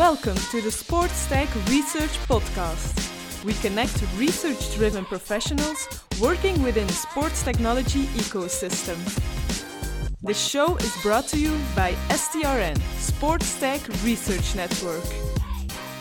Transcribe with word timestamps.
Welcome 0.00 0.36
to 0.50 0.62
the 0.62 0.70
Sports 0.70 1.26
Tech 1.26 1.54
Research 1.68 2.16
Podcast. 2.26 3.44
We 3.44 3.52
connect 3.52 4.02
research 4.16 4.74
driven 4.74 5.04
professionals 5.04 5.86
working 6.18 6.62
within 6.62 6.86
the 6.86 6.94
sports 6.94 7.42
technology 7.42 8.04
ecosystem. 8.16 8.96
The 10.22 10.32
show 10.32 10.76
is 10.76 10.96
brought 11.02 11.28
to 11.28 11.38
you 11.38 11.50
by 11.76 11.92
STRN, 12.08 12.80
Sports 12.98 13.60
Tech 13.60 13.86
Research 14.02 14.54
Network. 14.54 15.04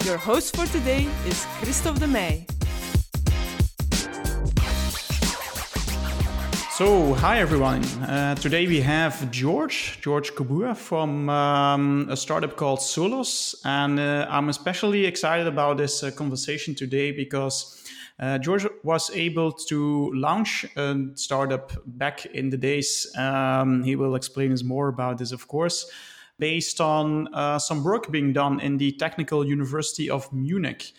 Your 0.06 0.16
host 0.16 0.56
for 0.56 0.66
today 0.68 1.06
is 1.26 1.46
Christophe 1.60 2.00
de. 2.00 2.46
So, 6.80 7.14
hi 7.14 7.42
everyone. 7.42 7.84
Uh, 8.04 8.36
today 8.36 8.66
we 8.66 8.80
have 8.80 9.30
George, 9.32 10.00
George 10.00 10.32
Kabua 10.32 10.78
from 10.78 11.30
um, 11.30 12.08
a 12.10 12.16
startup 12.16 12.56
called 12.56 12.82
Solos. 12.82 13.54
And 13.66 14.00
uh, 14.00 14.26
I'm 14.30 14.48
especially 14.48 15.06
excited 15.06 15.46
about 15.46 15.76
this 15.76 16.02
uh, 16.04 16.12
conversation 16.12 16.76
today 16.76 17.12
because 17.12 17.86
uh, 18.18 18.38
George 18.38 18.66
was 18.84 19.12
able 19.14 19.52
to 19.52 20.14
launch 20.14 20.66
a 20.78 20.96
startup 21.16 21.74
back 21.86 22.26
in 22.28 22.50
the 22.50 22.56
days. 22.58 23.14
Um, 23.18 23.84
he 23.84 23.98
will 23.98 24.16
explain 24.16 24.54
us 24.54 24.64
more 24.64 24.88
about 24.88 25.18
this, 25.18 25.34
of 25.34 25.50
course, 25.50 25.92
based 26.38 26.80
on 26.80 27.28
uh, 27.34 27.60
some 27.60 27.84
work 27.84 28.10
being 28.10 28.32
done 28.32 28.62
in 28.62 28.78
the 28.78 28.94
Technical 28.94 29.46
University 29.46 30.10
of 30.10 30.32
Munich 30.32 30.94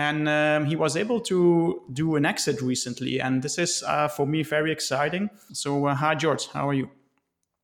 and 0.00 0.28
um, 0.28 0.64
he 0.64 0.76
was 0.76 0.96
able 0.96 1.20
to 1.20 1.82
do 1.92 2.16
an 2.16 2.24
exit 2.24 2.62
recently. 2.62 3.20
And 3.20 3.42
this 3.42 3.58
is 3.58 3.84
uh, 3.86 4.08
for 4.08 4.26
me 4.26 4.42
very 4.42 4.72
exciting. 4.72 5.28
So 5.52 5.86
uh, 5.86 5.94
hi 5.94 6.14
george. 6.14 6.48
How 6.54 6.68
are 6.70 6.74
you? 6.74 6.88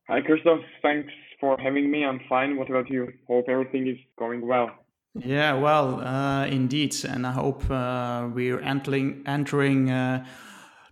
Hi 0.08 0.20
christoph. 0.20 0.60
Thanks 0.82 1.12
for 1.40 1.56
having 1.58 1.90
me. 1.90 2.04
I'm 2.04 2.20
fine. 2.28 2.58
What 2.58 2.68
about 2.68 2.90
you? 2.90 3.12
Hope 3.26 3.46
everything 3.48 3.88
is 3.88 3.98
going 4.18 4.46
well. 4.46 4.68
Yeah 5.14 5.54
well 5.54 6.00
uh, 6.00 6.46
indeed. 6.46 6.94
And 7.08 7.26
i 7.26 7.32
hope 7.32 7.62
uh, 7.70 8.28
we're 8.34 8.60
entering 8.60 9.22
entering 9.26 9.90
uh, 9.90 10.26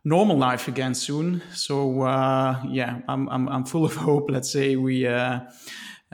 normal 0.03 0.39
life 0.39 0.67
again 0.67 0.95
soon. 0.95 1.43
So 1.53 2.03
uh, 2.03 2.63
yeah 2.79 3.01
I'm, 3.07 3.29
I'm, 3.29 3.49
I'm 3.49 3.65
full 3.65 3.85
of 3.85 3.95
hope. 4.09 4.31
Let's 4.31 4.51
say 4.51 4.77
we 4.77 5.07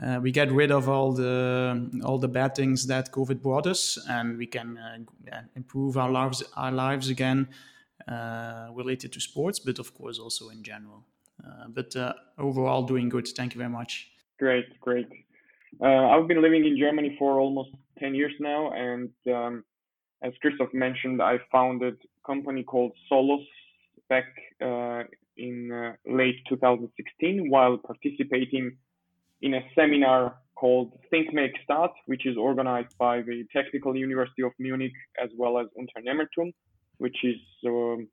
uh, 0.01 0.19
we 0.19 0.31
get 0.31 0.51
rid 0.51 0.71
of 0.71 0.89
all 0.89 1.11
the 1.11 2.01
all 2.03 2.17
the 2.17 2.27
bad 2.27 2.55
things 2.55 2.87
that 2.87 3.11
COVID 3.11 3.41
brought 3.41 3.67
us, 3.67 3.99
and 4.09 4.37
we 4.37 4.47
can 4.47 4.77
uh, 4.77 5.41
improve 5.55 5.95
our 5.95 6.09
lives 6.09 6.43
our 6.55 6.71
lives 6.71 7.09
again 7.09 7.47
uh, 8.07 8.69
related 8.73 9.11
to 9.13 9.19
sports, 9.19 9.59
but 9.59 9.77
of 9.77 9.93
course 9.93 10.17
also 10.17 10.49
in 10.49 10.63
general. 10.63 11.05
Uh, 11.45 11.67
but 11.69 11.95
uh, 11.95 12.13
overall, 12.39 12.83
doing 12.83 13.09
good. 13.09 13.27
Thank 13.27 13.53
you 13.53 13.59
very 13.59 13.69
much. 13.69 14.09
Great, 14.39 14.79
great. 14.79 15.07
Uh, 15.79 15.85
I've 15.85 16.27
been 16.27 16.41
living 16.41 16.65
in 16.65 16.77
Germany 16.77 17.15
for 17.19 17.39
almost 17.39 17.69
ten 17.99 18.15
years 18.15 18.33
now, 18.39 18.71
and 18.71 19.09
um, 19.27 19.63
as 20.23 20.33
Christoph 20.41 20.73
mentioned, 20.73 21.21
I 21.21 21.39
founded 21.51 21.93
a 21.93 22.27
company 22.27 22.63
called 22.63 22.93
Solos 23.07 23.45
back 24.09 24.25
in 25.37 25.95
late 26.05 26.35
2016 26.49 27.49
while 27.49 27.77
participating 27.77 28.77
in 29.41 29.55
a 29.55 29.61
seminar 29.75 30.35
called 30.55 30.91
Think 31.09 31.33
Make 31.33 31.53
Start, 31.63 31.91
which 32.05 32.25
is 32.25 32.37
organized 32.37 32.95
by 32.97 33.21
the 33.21 33.45
Technical 33.51 33.95
University 33.97 34.43
of 34.43 34.51
Munich 34.59 34.93
as 35.21 35.29
well 35.35 35.57
as 35.57 35.67
Unternehmertum, 35.81 36.53
which 36.99 37.17
is 37.23 37.37
um, 37.65 38.07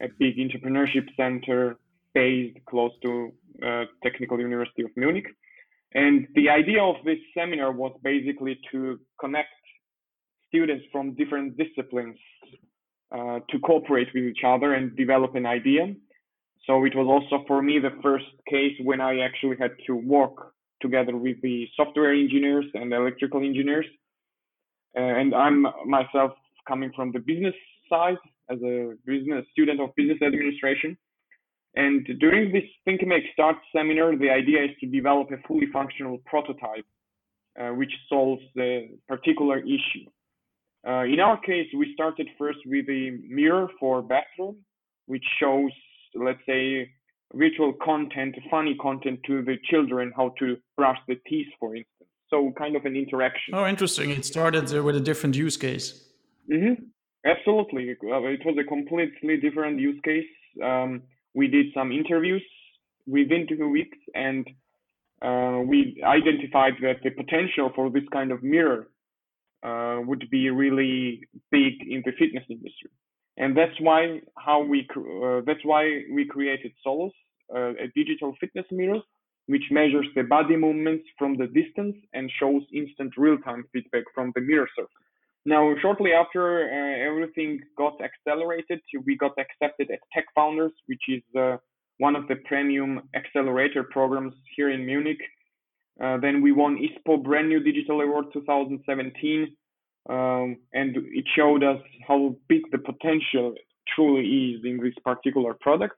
a 0.00 0.08
big 0.18 0.36
entrepreneurship 0.36 1.06
center 1.16 1.76
based 2.14 2.58
close 2.66 2.92
to 3.04 3.32
uh, 3.66 3.84
Technical 4.02 4.38
University 4.38 4.82
of 4.82 4.90
Munich. 4.96 5.26
And 5.94 6.28
the 6.34 6.50
idea 6.50 6.82
of 6.82 6.96
this 7.04 7.18
seminar 7.36 7.72
was 7.72 7.92
basically 8.04 8.60
to 8.70 9.00
connect 9.18 9.48
students 10.48 10.84
from 10.92 11.14
different 11.14 11.56
disciplines 11.56 12.16
uh, 13.10 13.40
to 13.50 13.58
cooperate 13.58 14.08
with 14.14 14.24
each 14.24 14.44
other 14.46 14.74
and 14.74 14.96
develop 14.96 15.34
an 15.34 15.46
idea. 15.46 15.94
So 16.66 16.84
it 16.84 16.94
was 16.94 17.06
also 17.06 17.44
for 17.46 17.62
me 17.62 17.78
the 17.78 17.94
first 18.02 18.26
case 18.48 18.74
when 18.82 19.00
I 19.00 19.20
actually 19.20 19.56
had 19.58 19.72
to 19.86 19.94
work 19.96 20.52
together 20.80 21.16
with 21.16 21.40
the 21.42 21.66
software 21.76 22.12
engineers 22.12 22.66
and 22.74 22.92
electrical 22.92 23.42
engineers. 23.42 23.86
And 24.94 25.34
I'm 25.34 25.66
myself 25.86 26.32
coming 26.66 26.92
from 26.94 27.12
the 27.12 27.18
business 27.18 27.54
side 27.88 28.18
as 28.50 28.58
a 28.62 28.94
business 29.06 29.44
student 29.52 29.80
of 29.80 29.94
business 29.96 30.18
administration. 30.22 30.96
And 31.74 32.06
during 32.18 32.52
this 32.52 32.64
Think 32.84 33.06
Make 33.06 33.24
Start 33.32 33.56
seminar, 33.74 34.16
the 34.16 34.30
idea 34.30 34.64
is 34.64 34.70
to 34.80 34.86
develop 34.86 35.30
a 35.30 35.36
fully 35.46 35.66
functional 35.72 36.18
prototype 36.26 36.86
uh, 37.60 37.70
which 37.70 37.92
solves 38.08 38.42
the 38.54 38.88
particular 39.06 39.58
issue. 39.58 40.06
Uh, 40.86 41.02
in 41.02 41.20
our 41.20 41.38
case, 41.40 41.66
we 41.76 41.92
started 41.92 42.28
first 42.38 42.58
with 42.66 42.88
a 42.88 43.18
mirror 43.28 43.68
for 43.80 44.00
bathroom, 44.00 44.56
which 45.06 45.24
shows, 45.40 45.70
let's 46.14 46.38
say, 46.46 46.90
virtual 47.34 47.72
content, 47.84 48.34
funny 48.50 48.76
content 48.80 49.20
to 49.26 49.42
the 49.42 49.56
children, 49.70 50.12
how 50.16 50.34
to 50.38 50.56
brush 50.76 50.98
the 51.06 51.16
teeth, 51.28 51.48
for 51.60 51.74
instance. 51.76 52.08
So 52.30 52.52
kind 52.58 52.76
of 52.76 52.84
an 52.84 52.96
interaction. 52.96 53.54
Oh, 53.54 53.66
interesting. 53.66 54.10
It 54.10 54.24
started 54.24 54.70
with 54.82 54.96
a 54.96 55.00
different 55.00 55.34
use 55.34 55.56
case. 55.56 56.04
Mm-hmm. 56.50 56.84
Absolutely. 57.24 57.90
It 57.90 57.98
was 58.02 58.56
a 58.58 58.64
completely 58.64 59.36
different 59.38 59.80
use 59.80 60.00
case. 60.04 60.28
Um, 60.62 61.02
we 61.34 61.48
did 61.48 61.66
some 61.74 61.92
interviews 61.92 62.42
within 63.06 63.46
two 63.48 63.68
weeks 63.68 63.98
and 64.14 64.46
uh, 65.22 65.60
we 65.66 66.00
identified 66.04 66.74
that 66.82 66.96
the 67.02 67.10
potential 67.10 67.70
for 67.74 67.90
this 67.90 68.04
kind 68.12 68.30
of 68.30 68.42
mirror 68.42 68.88
uh, 69.62 69.98
would 70.06 70.28
be 70.30 70.50
really 70.50 71.20
big 71.50 71.74
in 71.88 72.02
the 72.04 72.12
fitness 72.18 72.44
industry 72.48 72.90
and 73.38 73.56
that's 73.56 73.78
why 73.80 74.20
how 74.36 74.62
we 74.62 74.86
uh, 74.96 75.40
that's 75.46 75.64
why 75.64 76.02
we 76.12 76.26
created 76.26 76.72
Solos, 76.82 77.12
uh, 77.54 77.70
a 77.84 77.86
digital 77.94 78.34
fitness 78.40 78.66
mirror, 78.70 79.00
which 79.46 79.62
measures 79.70 80.06
the 80.14 80.24
body 80.24 80.56
movements 80.56 81.04
from 81.18 81.36
the 81.36 81.46
distance 81.46 81.96
and 82.12 82.30
shows 82.38 82.62
instant 82.74 83.12
real-time 83.16 83.64
feedback 83.72 84.04
from 84.14 84.32
the 84.34 84.40
mirror 84.40 84.68
surface. 84.76 84.92
Now, 85.46 85.72
shortly 85.80 86.12
after 86.12 86.64
uh, 86.64 87.08
everything 87.08 87.60
got 87.76 87.94
accelerated, 88.02 88.80
we 89.06 89.16
got 89.16 89.32
accepted 89.38 89.90
at 89.90 90.00
Tech 90.12 90.26
Founders, 90.34 90.72
which 90.86 91.04
is 91.08 91.22
uh, 91.38 91.56
one 91.98 92.16
of 92.16 92.26
the 92.28 92.36
premium 92.44 93.02
accelerator 93.14 93.84
programs 93.84 94.34
here 94.56 94.70
in 94.70 94.84
Munich. 94.84 95.20
Uh, 96.02 96.18
then 96.18 96.42
we 96.42 96.52
won 96.52 96.76
ISPO 96.76 97.22
Brand 97.22 97.48
New 97.48 97.60
Digital 97.60 98.00
Award 98.00 98.26
2017 98.32 99.56
um, 100.08 100.56
and 100.72 100.96
it 100.96 101.24
showed 101.36 101.62
us 101.62 101.80
how 102.06 102.36
big 102.48 102.62
the 102.72 102.78
potential 102.78 103.54
truly 103.94 104.54
is 104.54 104.60
in 104.64 104.80
this 104.82 104.94
particular 105.04 105.54
product. 105.60 105.94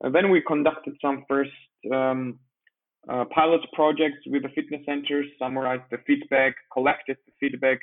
And 0.00 0.14
then 0.14 0.30
we 0.30 0.42
conducted 0.42 0.94
some 1.00 1.24
first 1.28 1.50
um, 1.92 2.38
uh, 3.08 3.24
pilot 3.34 3.60
projects 3.72 4.18
with 4.26 4.42
the 4.42 4.48
fitness 4.50 4.80
centers, 4.86 5.26
summarized 5.38 5.84
the 5.90 5.98
feedback, 6.06 6.54
collected 6.72 7.16
the 7.26 7.32
feedback, 7.40 7.78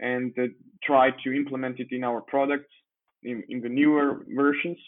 and 0.00 0.32
uh, 0.38 0.46
tried 0.82 1.14
to 1.24 1.32
implement 1.32 1.78
it 1.78 1.88
in 1.90 2.04
our 2.04 2.20
products 2.20 2.70
in, 3.22 3.42
in 3.48 3.60
the 3.60 3.68
newer 3.68 4.24
versions. 4.34 4.78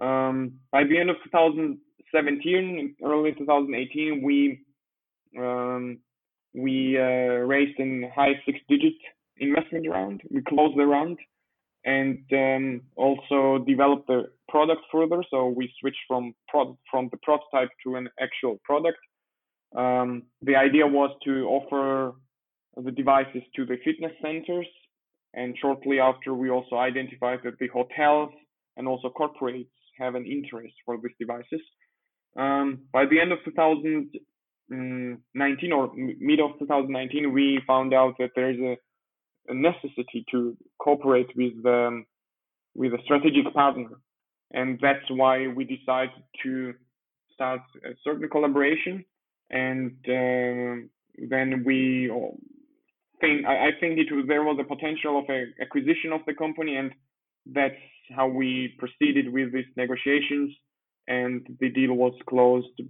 Um, 0.00 0.54
by 0.70 0.84
the 0.84 0.98
end 0.98 1.10
of 1.10 1.16
2017, 1.24 2.96
early 3.04 3.32
2018, 3.32 4.22
we 4.22 4.60
um, 5.38 5.98
we 6.54 6.98
uh, 6.98 7.46
raised 7.48 7.78
in 7.78 8.10
high 8.14 8.34
six-digit 8.44 8.92
investment 9.38 9.88
round. 9.88 10.22
We 10.30 10.42
closed 10.42 10.78
the 10.78 10.86
round 10.86 11.18
and 11.84 12.24
um, 12.32 12.80
also 12.96 13.64
developed 13.66 14.06
the 14.06 14.30
product 14.48 14.82
further. 14.92 15.24
So 15.30 15.48
we 15.48 15.72
switched 15.80 16.04
from 16.06 16.34
pro- 16.48 16.78
from 16.90 17.08
the 17.10 17.18
prototype 17.22 17.70
to 17.84 17.96
an 17.96 18.08
actual 18.20 18.58
product. 18.64 18.98
Um, 19.76 20.24
the 20.42 20.56
idea 20.56 20.86
was 20.86 21.10
to 21.24 21.46
offer 21.48 22.14
the 22.76 22.90
devices 22.90 23.42
to 23.56 23.64
the 23.66 23.76
fitness 23.84 24.12
centers, 24.22 24.66
and 25.34 25.56
shortly 25.60 25.98
after, 25.98 26.32
we 26.34 26.50
also 26.50 26.76
identified 26.76 27.40
that 27.44 27.58
the 27.58 27.68
hotels 27.68 28.30
and 28.76 28.86
also 28.86 29.10
corporates 29.10 29.70
have 29.98 30.14
an 30.14 30.26
interest 30.26 30.74
for 30.84 30.98
these 31.02 31.12
devices. 31.18 31.60
Um, 32.36 32.82
by 32.92 33.06
the 33.06 33.18
end 33.20 33.32
of 33.32 33.38
2019 33.44 35.72
or 35.72 35.90
mid 35.94 36.40
of 36.40 36.58
2019, 36.58 37.32
we 37.32 37.60
found 37.66 37.92
out 37.92 38.14
that 38.18 38.30
there 38.34 38.50
is 38.50 38.58
a 38.60 38.78
a 39.48 39.54
necessity 39.54 40.24
to 40.30 40.56
cooperate 40.78 41.28
with 41.36 41.64
um, 41.66 42.06
with 42.74 42.92
a 42.94 43.02
strategic 43.04 43.52
partner, 43.52 43.90
and 44.52 44.78
that's 44.80 45.08
why 45.10 45.46
we 45.48 45.64
decided 45.64 46.22
to 46.42 46.74
start 47.34 47.60
a 47.84 47.94
certain 48.04 48.28
collaboration. 48.28 49.04
And 49.50 49.92
uh, 50.08 50.86
then 51.28 51.62
we 51.66 52.10
think 53.20 53.46
I, 53.46 53.68
I 53.68 53.70
think 53.80 53.98
it 53.98 54.12
was, 54.12 54.24
there 54.28 54.42
was 54.42 54.58
a 54.60 54.64
potential 54.64 55.18
of 55.18 55.24
a 55.28 55.44
acquisition 55.60 56.12
of 56.12 56.20
the 56.26 56.34
company, 56.34 56.76
and 56.76 56.92
that's 57.46 57.74
how 58.14 58.28
we 58.28 58.74
proceeded 58.78 59.32
with 59.32 59.52
these 59.52 59.70
negotiations. 59.76 60.54
And 61.08 61.46
the 61.60 61.70
deal 61.70 61.94
was 61.94 62.14
closed 62.28 62.80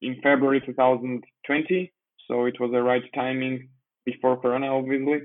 in 0.00 0.14
February 0.22 0.62
2020, 0.64 1.92
so 2.28 2.44
it 2.44 2.60
was 2.60 2.70
the 2.72 2.82
right 2.82 3.02
timing 3.14 3.68
before 4.04 4.40
Corona, 4.40 4.68
obviously. 4.74 5.22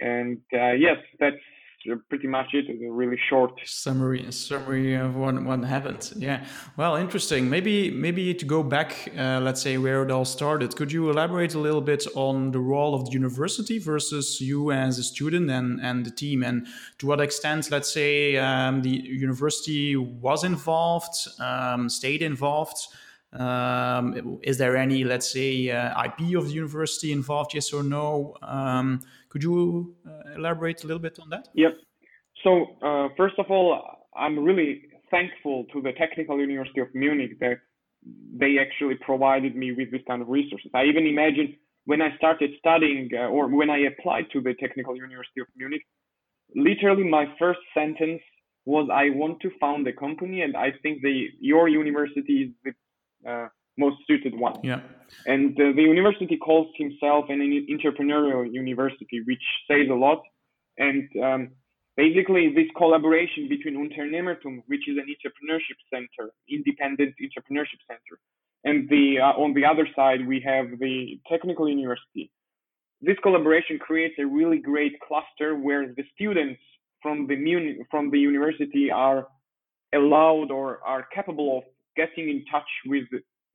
And 0.00 0.38
uh, 0.52 0.72
yes, 0.72 0.98
that's 1.18 1.36
pretty 2.08 2.26
much 2.26 2.48
it. 2.52 2.66
a 2.68 2.90
really 2.90 3.18
short 3.28 3.52
summary 3.64 4.24
summary 4.30 4.94
of 4.94 5.14
what 5.14 5.42
what 5.44 5.62
happened. 5.64 6.12
Yeah. 6.16 6.44
Well, 6.76 6.96
interesting. 6.96 7.48
Maybe 7.48 7.90
maybe 7.90 8.34
to 8.34 8.44
go 8.44 8.62
back, 8.62 9.10
uh, 9.16 9.40
let's 9.42 9.62
say 9.62 9.78
where 9.78 10.02
it 10.02 10.10
all 10.10 10.24
started. 10.24 10.74
Could 10.76 10.92
you 10.92 11.10
elaborate 11.10 11.54
a 11.54 11.58
little 11.58 11.80
bit 11.80 12.06
on 12.14 12.50
the 12.52 12.58
role 12.58 12.94
of 12.94 13.06
the 13.06 13.12
university 13.12 13.78
versus 13.78 14.40
you 14.40 14.72
as 14.72 14.98
a 14.98 15.04
student 15.04 15.50
and 15.50 15.80
and 15.80 16.04
the 16.04 16.10
team, 16.10 16.42
and 16.42 16.66
to 16.98 17.06
what 17.06 17.20
extent, 17.20 17.70
let's 17.70 17.92
say, 17.92 18.36
um, 18.36 18.82
the 18.82 18.90
university 18.90 19.96
was 19.96 20.44
involved, 20.44 21.14
um, 21.40 21.88
stayed 21.88 22.22
involved. 22.22 22.78
Um, 23.32 24.38
is 24.42 24.56
there 24.56 24.76
any, 24.76 25.04
let's 25.04 25.30
say, 25.30 25.68
uh, 25.70 26.04
IP 26.04 26.36
of 26.36 26.46
the 26.46 26.54
university 26.54 27.12
involved? 27.12 27.52
Yes 27.54 27.72
or 27.72 27.82
no? 27.82 28.34
Um, 28.40 29.02
could 29.28 29.42
you 29.42 29.94
uh, 30.06 30.34
elaborate 30.36 30.84
a 30.84 30.86
little 30.86 31.02
bit 31.02 31.18
on 31.20 31.28
that? 31.30 31.48
Yep. 31.54 31.76
So 32.44 32.66
uh, 32.82 33.08
first 33.16 33.38
of 33.38 33.46
all, 33.50 33.82
I'm 34.16 34.38
really 34.38 34.82
thankful 35.10 35.66
to 35.72 35.80
the 35.82 35.92
Technical 35.92 36.38
University 36.38 36.80
of 36.80 36.88
Munich 36.94 37.38
that 37.40 37.58
they 38.38 38.58
actually 38.58 38.96
provided 38.96 39.56
me 39.56 39.72
with 39.72 39.90
this 39.90 40.02
kind 40.06 40.22
of 40.22 40.28
resources. 40.28 40.70
I 40.74 40.84
even 40.84 41.06
imagine 41.06 41.56
when 41.86 42.02
I 42.02 42.16
started 42.16 42.50
studying 42.58 43.10
uh, 43.14 43.28
or 43.28 43.48
when 43.48 43.70
I 43.70 43.78
applied 43.90 44.26
to 44.32 44.40
the 44.40 44.54
Technical 44.54 44.96
University 44.96 45.40
of 45.40 45.46
Munich, 45.56 45.82
literally 46.54 47.04
my 47.04 47.26
first 47.38 47.60
sentence 47.74 48.20
was 48.64 48.88
I 48.92 49.10
want 49.10 49.40
to 49.40 49.50
found 49.60 49.86
a 49.86 49.92
company 49.92 50.42
and 50.42 50.56
I 50.56 50.72
think 50.82 51.02
the 51.02 51.28
your 51.40 51.68
university 51.68 52.36
is 52.44 52.50
the 52.64 53.30
uh, 53.30 53.48
most 53.78 53.96
suited 54.06 54.38
one. 54.38 54.56
Yeah. 54.62 54.80
And 55.26 55.52
uh, 55.60 55.72
the 55.74 55.82
university 55.82 56.36
calls 56.36 56.68
himself 56.76 57.26
an 57.28 57.40
entrepreneurial 57.40 58.52
university, 58.52 59.22
which 59.26 59.42
says 59.68 59.86
a 59.90 59.94
lot. 59.94 60.22
And 60.78 61.08
um, 61.22 61.50
basically, 61.96 62.52
this 62.54 62.66
collaboration 62.76 63.48
between 63.48 63.76
Unternehmertum, 63.76 64.62
which 64.66 64.88
is 64.88 64.96
an 64.98 65.06
entrepreneurship 65.14 65.78
center, 65.92 66.30
independent 66.48 67.14
entrepreneurship 67.20 67.80
center, 67.88 68.18
and 68.64 68.88
the 68.88 69.18
uh, 69.20 69.40
on 69.40 69.54
the 69.54 69.64
other 69.64 69.86
side 69.94 70.26
we 70.26 70.40
have 70.44 70.66
the 70.80 71.20
technical 71.30 71.68
university. 71.68 72.30
This 73.00 73.16
collaboration 73.22 73.78
creates 73.78 74.14
a 74.18 74.26
really 74.26 74.58
great 74.58 74.94
cluster 75.06 75.54
where 75.54 75.94
the 75.94 76.04
students 76.14 76.60
from 77.02 77.26
the 77.26 77.36
muni- 77.36 77.78
from 77.90 78.10
the 78.10 78.18
university 78.18 78.90
are 78.90 79.28
allowed 79.94 80.50
or 80.50 80.80
are 80.84 81.06
capable 81.14 81.58
of 81.58 81.64
getting 81.96 82.28
in 82.28 82.44
touch 82.50 82.68
with 82.86 83.04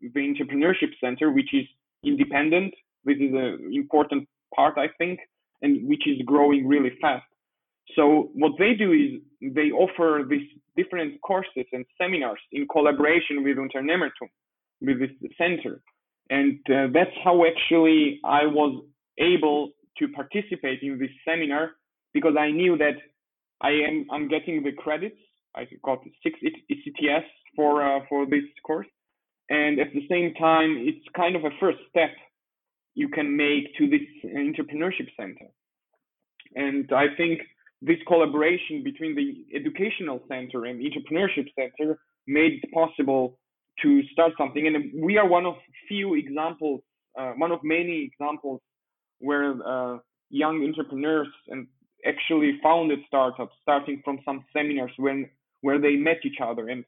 the 0.02 0.20
entrepreneurship 0.20 0.92
center, 1.00 1.32
which 1.32 1.54
is 1.54 1.66
independent. 2.04 2.74
This 3.06 3.18
is 3.18 3.34
an 3.34 3.72
important 3.74 4.28
part, 4.56 4.78
I 4.78 4.88
think, 4.98 5.20
and 5.62 5.88
which 5.88 6.08
is 6.08 6.18
growing 6.26 6.68
really 6.68 6.92
fast. 7.02 7.26
So 7.96 8.30
what 8.34 8.54
they 8.58 8.74
do 8.74 8.92
is 8.92 9.22
they 9.54 9.72
offer 9.72 10.24
these 10.30 10.48
different 10.78 11.20
courses 11.22 11.66
and 11.74 11.86
seminars 12.00 12.40
in 12.52 12.68
collaboration 12.68 13.44
with 13.44 13.58
Unternehmertum, 13.58 14.30
with 14.82 15.00
this 15.00 15.12
center. 15.38 15.82
And 16.30 16.60
uh, 16.70 16.88
that's 16.94 17.16
how 17.24 17.44
actually 17.46 18.20
I 18.24 18.46
was 18.46 18.84
able 19.18 19.72
to 19.98 20.08
participate 20.10 20.82
in 20.82 20.98
this 20.98 21.10
seminar 21.26 21.72
because 22.14 22.36
I 22.40 22.52
knew 22.52 22.78
that 22.78 22.96
I 23.62 23.72
am 23.72 24.08
I'm 24.12 24.28
getting 24.28 24.64
the 24.64 24.72
credits. 24.72 25.18
I 25.56 25.68
got 25.84 26.00
six 26.24 26.40
ECTS 26.44 27.26
for 27.56 27.84
uh, 27.84 28.00
for 28.08 28.26
this 28.26 28.44
course, 28.66 28.88
and 29.60 29.74
at 29.84 29.92
the 29.94 30.06
same 30.14 30.34
time 30.36 30.72
it's 30.90 31.06
kind 31.16 31.36
of 31.36 31.44
a 31.46 31.54
first 31.60 31.82
step 31.90 32.12
you 33.02 33.08
can 33.18 33.28
make 33.46 33.66
to 33.78 33.84
this 33.94 34.08
entrepreneurship 34.46 35.10
center. 35.20 35.48
And 36.56 36.86
i 37.04 37.08
think 37.20 37.36
this 37.90 38.02
collaboration 38.12 38.76
between 38.90 39.14
the 39.22 39.30
educational 39.60 40.20
center 40.32 40.60
and 40.70 40.76
entrepreneurship 40.88 41.48
center 41.60 41.90
made 42.28 42.54
it 42.62 42.72
possible 42.82 43.24
to 43.82 43.90
start 44.14 44.34
something. 44.38 44.64
And 44.68 44.78
we 45.08 45.14
are 45.18 45.28
one 45.28 45.46
of 45.52 45.56
few 45.88 46.08
examples 46.24 46.82
uh, 47.20 47.34
one 47.38 47.52
of 47.52 47.60
many 47.64 48.10
examples 48.10 48.62
where 49.20 49.54
uh, 49.66 49.98
young 50.30 50.64
entrepreneurs 50.64 51.28
and 51.50 51.68
actually 52.06 52.60
founded 52.64 53.00
startups 53.08 53.54
starting 53.62 54.02
from 54.04 54.20
some 54.26 54.44
seminars 54.54 54.92
when 54.98 55.30
where 55.62 55.80
they 55.80 55.96
met 55.96 56.18
each 56.26 56.40
other. 56.44 56.70
And 56.70 56.84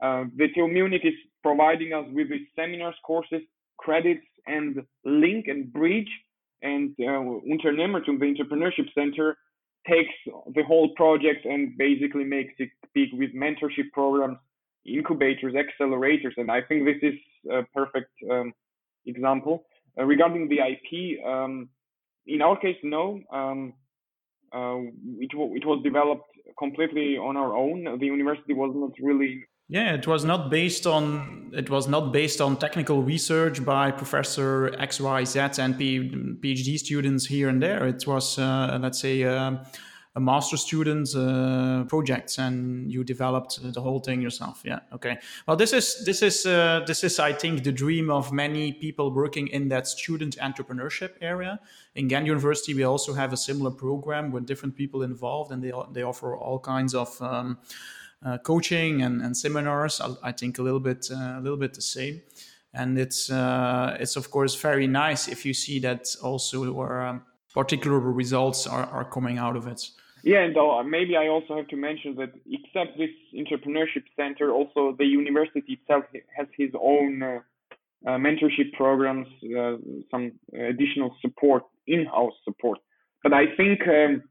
uh, 0.00 0.24
the 0.36 0.48
TU 0.54 0.68
Munich 0.68 1.02
is 1.04 1.14
providing 1.42 1.92
us 1.92 2.04
with 2.12 2.30
these 2.30 2.46
seminars, 2.54 2.94
courses, 3.04 3.42
credits, 3.78 4.24
and 4.46 4.82
link 5.04 5.46
and 5.48 5.72
bridge. 5.72 6.10
And 6.62 6.94
uh, 7.00 7.22
Unternehmertum, 7.52 8.18
the 8.18 8.34
Entrepreneurship 8.34 8.92
Center, 8.94 9.36
takes 9.88 10.14
the 10.54 10.62
whole 10.64 10.90
project 10.94 11.44
and 11.44 11.76
basically 11.78 12.24
makes 12.24 12.54
it 12.58 12.70
big 12.94 13.08
with 13.12 13.34
mentorship 13.34 13.90
programs, 13.92 14.38
incubators, 14.84 15.54
accelerators. 15.54 16.32
And 16.36 16.50
I 16.50 16.62
think 16.62 16.84
this 16.84 16.98
is 17.02 17.18
a 17.50 17.62
perfect 17.74 18.10
um, 18.30 18.52
example. 19.06 19.64
Uh, 19.98 20.04
regarding 20.04 20.48
the 20.48 20.58
IP, 20.58 21.24
um, 21.24 21.68
in 22.26 22.42
our 22.42 22.58
case, 22.58 22.76
no. 22.82 23.20
Um, 23.32 23.72
uh, 24.52 24.80
it, 25.18 25.30
it 25.32 25.66
was 25.66 25.82
developed 25.82 26.30
completely 26.58 27.16
on 27.16 27.36
our 27.36 27.56
own. 27.56 27.84
The 27.98 28.06
university 28.06 28.54
was 28.54 28.72
not 28.74 28.92
really 29.00 29.44
yeah, 29.68 29.94
it 29.94 30.06
was 30.06 30.24
not 30.24 30.50
based 30.50 30.86
on 30.86 31.50
it 31.52 31.68
was 31.68 31.88
not 31.88 32.12
based 32.12 32.40
on 32.40 32.56
technical 32.56 33.02
research 33.02 33.64
by 33.64 33.90
Professor 33.90 34.74
X, 34.78 35.00
Y, 35.00 35.24
Z 35.24 35.38
and 35.40 35.74
PhD 35.78 36.78
students 36.78 37.26
here 37.26 37.48
and 37.48 37.62
there. 37.62 37.86
It 37.86 38.06
was, 38.06 38.38
uh, 38.38 38.78
let's 38.80 39.00
say, 39.00 39.24
uh, 39.24 39.56
a 40.14 40.20
master 40.20 40.56
student 40.56 41.14
uh, 41.14 41.84
project, 41.84 42.38
and 42.38 42.90
you 42.90 43.04
developed 43.04 43.60
the 43.62 43.80
whole 43.80 44.00
thing 44.00 44.22
yourself. 44.22 44.62
Yeah, 44.64 44.80
okay. 44.92 45.18
Well, 45.46 45.56
this 45.56 45.74
is 45.74 46.02
this 46.06 46.22
is 46.22 46.46
uh, 46.46 46.84
this 46.86 47.04
is 47.04 47.18
I 47.18 47.34
think 47.34 47.62
the 47.62 47.72
dream 47.72 48.10
of 48.10 48.32
many 48.32 48.72
people 48.72 49.12
working 49.12 49.48
in 49.48 49.68
that 49.68 49.86
student 49.86 50.38
entrepreneurship 50.38 51.10
area. 51.20 51.60
In 51.94 52.08
Ghent 52.08 52.26
University, 52.26 52.72
we 52.74 52.84
also 52.84 53.12
have 53.12 53.34
a 53.34 53.36
similar 53.36 53.70
program 53.70 54.32
with 54.32 54.46
different 54.46 54.76
people 54.76 55.02
involved, 55.02 55.52
and 55.52 55.62
they 55.62 55.72
they 55.92 56.02
offer 56.02 56.34
all 56.36 56.58
kinds 56.58 56.94
of 56.94 57.20
um, 57.20 57.58
coaching 58.44 59.02
and, 59.02 59.22
and 59.22 59.36
seminars. 59.36 60.00
I, 60.00 60.14
I, 60.22 60.32
think 60.32 60.58
a 60.58 60.62
little 60.62 60.80
bit 60.80 61.08
uh, 61.10 61.38
a 61.38 61.40
little 61.40 61.58
bit 61.58 61.74
the 61.74 61.82
same, 61.82 62.22
and 62.74 62.98
it's 62.98 63.30
uh, 63.30 63.96
it's 64.00 64.16
of 64.16 64.30
course 64.30 64.54
very 64.54 64.86
nice 64.86 65.28
if 65.28 65.44
you 65.44 65.54
see 65.54 65.78
that 65.80 66.06
also 66.22 66.72
where 66.72 67.02
um, 67.02 67.22
particular 67.54 67.98
results 67.98 68.66
are, 68.66 68.86
are 68.86 69.04
coming 69.04 69.38
out 69.38 69.56
of 69.56 69.66
it. 69.66 69.90
Yeah, 70.24 70.40
and 70.40 70.56
uh, 70.56 70.82
maybe 70.82 71.16
I 71.16 71.28
also 71.28 71.56
have 71.56 71.68
to 71.68 71.76
mention 71.76 72.16
that 72.16 72.32
except 72.50 72.98
this 72.98 73.10
entrepreneurship 73.34 74.04
center, 74.16 74.50
also 74.52 74.94
the 74.98 75.06
university 75.06 75.74
itself 75.80 76.04
has 76.36 76.48
his 76.56 76.70
own 76.80 77.22
uh, 77.22 77.38
uh, 78.06 78.10
mentorship 78.10 78.72
programs, 78.74 79.26
uh, 79.58 79.76
some 80.10 80.32
additional 80.52 81.14
support, 81.20 81.62
in-house 81.86 82.34
support. 82.44 82.78
But 83.22 83.32
I 83.32 83.44
think 83.56 83.80
um, 83.88 84.22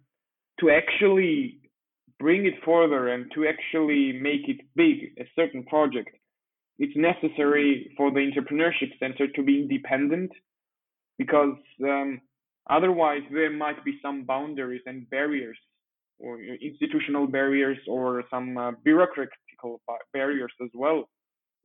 to 0.60 0.70
actually 0.70 1.58
bring 2.20 2.46
it 2.46 2.56
further 2.66 3.10
and 3.10 3.32
to 3.36 3.48
actually 3.48 4.14
make 4.14 4.48
it 4.48 4.58
big, 4.76 5.14
a 5.20 5.30
certain 5.36 5.64
project, 5.66 6.10
it's 6.80 6.96
necessary 6.96 7.92
for 7.98 8.12
the 8.12 8.20
entrepreneurship 8.20 8.92
center 9.00 9.28
to 9.36 9.44
be 9.44 9.62
independent 9.62 10.32
because 11.18 11.56
um, 11.84 12.22
otherwise 12.70 13.22
there 13.32 13.52
might 13.52 13.84
be 13.84 13.98
some 14.02 14.24
boundaries 14.24 14.82
and 14.86 15.10
barriers 15.10 15.58
or 16.20 16.40
institutional 16.42 17.28
barriers 17.28 17.78
or 17.88 18.24
some 18.30 18.58
uh, 18.58 18.72
bureaucratical 18.86 19.78
barriers 20.14 20.52
as 20.64 20.70
well, 20.74 21.10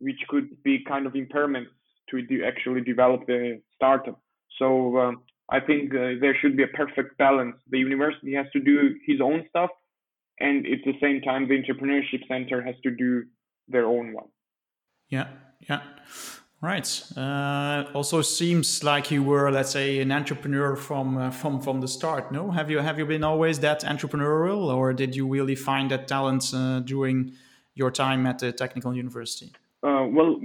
which 0.00 0.18
could 0.28 0.62
be 0.62 0.85
kind 0.87 1.06
of 1.06 1.12
impairments 1.14 1.73
to 2.11 2.23
de- 2.23 2.44
actually 2.44 2.80
develop 2.82 3.26
the 3.26 3.61
startup. 3.75 4.21
So 4.59 4.99
um, 4.99 5.23
I 5.50 5.61
think 5.61 5.94
uh, 5.94 6.21
there 6.21 6.37
should 6.40 6.56
be 6.56 6.62
a 6.62 6.68
perfect 6.68 7.16
balance. 7.18 7.56
The 7.71 7.78
university 7.78 8.35
has 8.35 8.47
to 8.52 8.61
do 8.61 8.94
his 9.06 9.21
own 9.21 9.44
stuff, 9.49 9.71
and 10.41 10.67
at 10.67 10.79
the 10.85 10.95
same 11.01 11.21
time 11.21 11.49
the 11.49 11.55
entrepreneurship 11.55 12.27
center 12.29 12.62
has 12.62 12.75
to 12.83 12.91
do 12.91 13.25
their 13.69 13.87
own 13.87 14.12
one. 14.12 14.29
Yeah 15.09 15.29
yeah. 15.69 15.83
Right. 16.61 17.03
Uh, 17.17 17.87
also 17.93 18.23
seems 18.23 18.85
like 18.85 19.11
you 19.11 19.23
were 19.23 19.51
let's 19.51 19.71
say 19.71 19.99
an 19.99 20.12
entrepreneur 20.12 20.77
from 20.77 21.19
uh, 21.19 21.31
from 21.31 21.61
from 21.61 21.81
the 21.81 21.89
start 21.89 22.31
no? 22.31 22.51
Have 22.51 22.71
you 22.71 22.79
have 22.79 22.99
you 22.99 23.07
been 23.07 23.25
always 23.25 23.59
that 23.61 23.83
entrepreneurial 23.83 24.75
or 24.75 24.93
did 24.93 25.17
you 25.17 25.27
really 25.27 25.57
find 25.57 25.91
that 25.91 26.07
talent 26.07 26.53
uh, 26.55 26.81
during 26.81 27.33
your 27.75 27.91
time 27.91 28.27
at 28.27 28.39
the 28.39 28.53
technical 28.53 28.95
university? 28.95 29.53
Uh, 29.83 30.07
well 30.09 30.41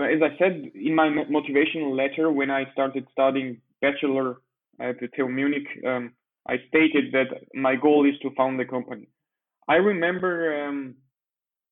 as 0.00 0.22
i 0.22 0.30
said 0.38 0.70
in 0.74 0.94
my 0.94 1.08
motivational 1.08 1.94
letter 1.94 2.32
when 2.32 2.50
i 2.50 2.64
started 2.72 3.06
studying 3.12 3.60
bachelor 3.82 4.36
at 4.80 4.98
the 5.00 5.08
TU 5.08 5.28
Munich, 5.28 5.66
um, 5.86 6.12
I 6.48 6.56
stated 6.68 7.12
that 7.12 7.28
my 7.54 7.76
goal 7.76 8.08
is 8.08 8.18
to 8.22 8.30
found 8.34 8.60
a 8.60 8.64
company. 8.64 9.08
I 9.70 9.76
remember, 9.76 10.32
um, 10.66 10.96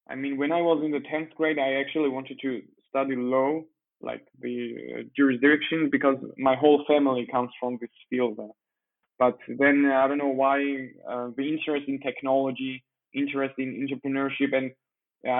I 0.08 0.14
mean, 0.14 0.38
when 0.38 0.52
I 0.52 0.62
was 0.62 0.80
in 0.84 0.92
the 0.92 1.00
10th 1.12 1.34
grade, 1.34 1.58
I 1.58 1.80
actually 1.80 2.08
wanted 2.08 2.38
to 2.42 2.62
study 2.88 3.16
law. 3.16 3.62
like 4.00 4.24
the 4.40 4.56
uh, 4.94 5.02
jurisdiction 5.16 5.88
because 5.90 6.18
my 6.48 6.54
whole 6.54 6.80
family 6.86 7.26
comes 7.34 7.50
from 7.60 7.72
this 7.80 7.96
field. 8.08 8.38
But 9.18 9.36
then 9.62 9.76
I 10.00 10.06
don't 10.06 10.22
know 10.24 10.36
why 10.44 10.56
uh, 11.12 11.26
the 11.36 11.46
interest 11.54 11.88
in 11.88 11.98
technology, 12.08 12.84
interest 13.22 13.54
in 13.58 13.68
entrepreneurship, 13.84 14.50
and 14.58 14.70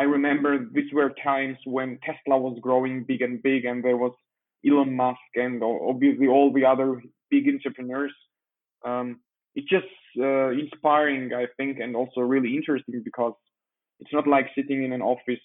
I 0.01 0.03
remember 0.17 0.51
these 0.77 0.93
were 0.93 1.11
times 1.23 1.59
when 1.65 2.01
Tesla 2.05 2.37
was 2.47 2.59
growing 2.67 3.05
big 3.11 3.23
and 3.23 3.41
big, 3.49 3.65
and 3.65 3.79
there 3.85 4.01
was 4.05 4.15
Elon 4.67 4.93
Musk 5.03 5.31
and 5.37 5.63
obviously 5.63 6.27
all 6.27 6.53
the 6.53 6.67
other 6.73 6.89
big 7.31 7.45
entrepreneurs. 7.55 8.17
Um, 8.85 9.21
it's 9.55 9.71
just 9.77 9.91
uh, 10.19 10.51
inspiring, 10.51 11.33
I 11.35 11.47
think, 11.57 11.79
and 11.81 11.97
also 11.97 12.21
really 12.21 12.55
interesting 12.57 13.03
because 13.05 13.35
it's 14.01 14.13
not 14.13 14.27
like 14.27 14.47
sitting 14.55 14.85
in 14.85 14.93
an 14.93 15.03
office. 15.03 15.41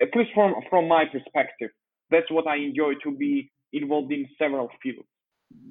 At 0.00 0.08
least 0.16 0.30
from 0.34 0.54
from 0.70 0.88
my 0.88 1.04
perspective, 1.04 1.70
that's 2.10 2.30
what 2.30 2.46
I 2.46 2.56
enjoy 2.56 2.94
to 3.04 3.10
be 3.16 3.50
involved 3.72 4.12
in 4.12 4.28
several 4.38 4.68
fields. 4.82 5.08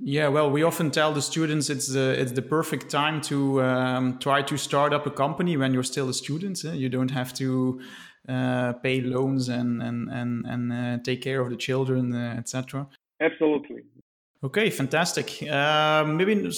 Yeah, 0.04 0.30
well, 0.30 0.50
we 0.50 0.64
often 0.64 0.92
tell 0.92 1.14
the 1.14 1.22
students 1.22 1.70
it's 1.70 1.88
the 1.88 2.20
it's 2.20 2.32
the 2.32 2.42
perfect 2.42 2.90
time 2.90 3.22
to 3.22 3.62
um, 3.62 4.20
try 4.20 4.42
to 4.42 4.58
start 4.58 4.94
up 4.94 5.06
a 5.06 5.12
company 5.12 5.58
when 5.58 5.74
you're 5.74 5.84
still 5.84 6.10
a 6.10 6.14
student. 6.14 6.64
Eh? 6.66 6.74
You 6.74 6.90
don't 6.90 7.12
have 7.12 7.34
to 7.36 7.82
uh, 8.28 8.74
pay 8.74 9.02
loans 9.02 9.50
and 9.50 9.82
and 9.82 10.10
and 10.10 10.46
and 10.46 10.74
uh, 10.74 10.98
take 11.04 11.22
care 11.22 11.42
of 11.42 11.50
the 11.50 11.56
children, 11.56 12.14
uh, 12.14 12.36
etc. 12.38 12.88
Absolutely. 13.20 13.84
Okay, 14.44 14.72
fantastic. 14.72 15.44
Uh, 15.48 16.04
maybe 16.08 16.52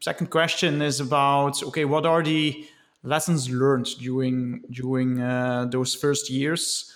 second 0.00 0.30
question 0.30 0.80
is 0.80 1.00
about 1.00 1.62
okay, 1.62 1.84
what 1.84 2.06
are 2.06 2.22
the 2.22 2.66
lessons 3.02 3.50
learned 3.50 3.88
during 4.00 4.62
during 4.70 5.20
uh, 5.20 5.66
those 5.70 5.94
first 5.94 6.30
years? 6.30 6.92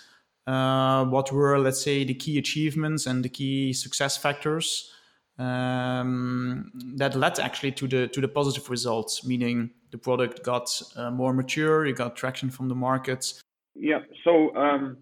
Uh, 0.47 1.05
what 1.05 1.31
were, 1.31 1.59
let's 1.59 1.81
say, 1.81 2.03
the 2.03 2.15
key 2.15 2.39
achievements 2.39 3.05
and 3.05 3.23
the 3.23 3.29
key 3.29 3.71
success 3.71 4.17
factors 4.17 4.91
um, 5.37 6.71
that 6.95 7.15
led 7.15 7.39
actually 7.39 7.71
to 7.73 7.87
the 7.87 8.07
to 8.07 8.19
the 8.19 8.27
positive 8.27 8.67
results? 8.71 9.23
Meaning 9.23 9.69
the 9.91 9.97
product 9.99 10.43
got 10.43 10.81
uh, 10.95 11.11
more 11.11 11.33
mature, 11.33 11.85
you 11.85 11.93
got 11.93 12.15
traction 12.15 12.49
from 12.49 12.67
the 12.67 12.75
market. 12.75 13.31
Yeah. 13.75 13.99
So, 14.23 14.55
um, 14.55 14.97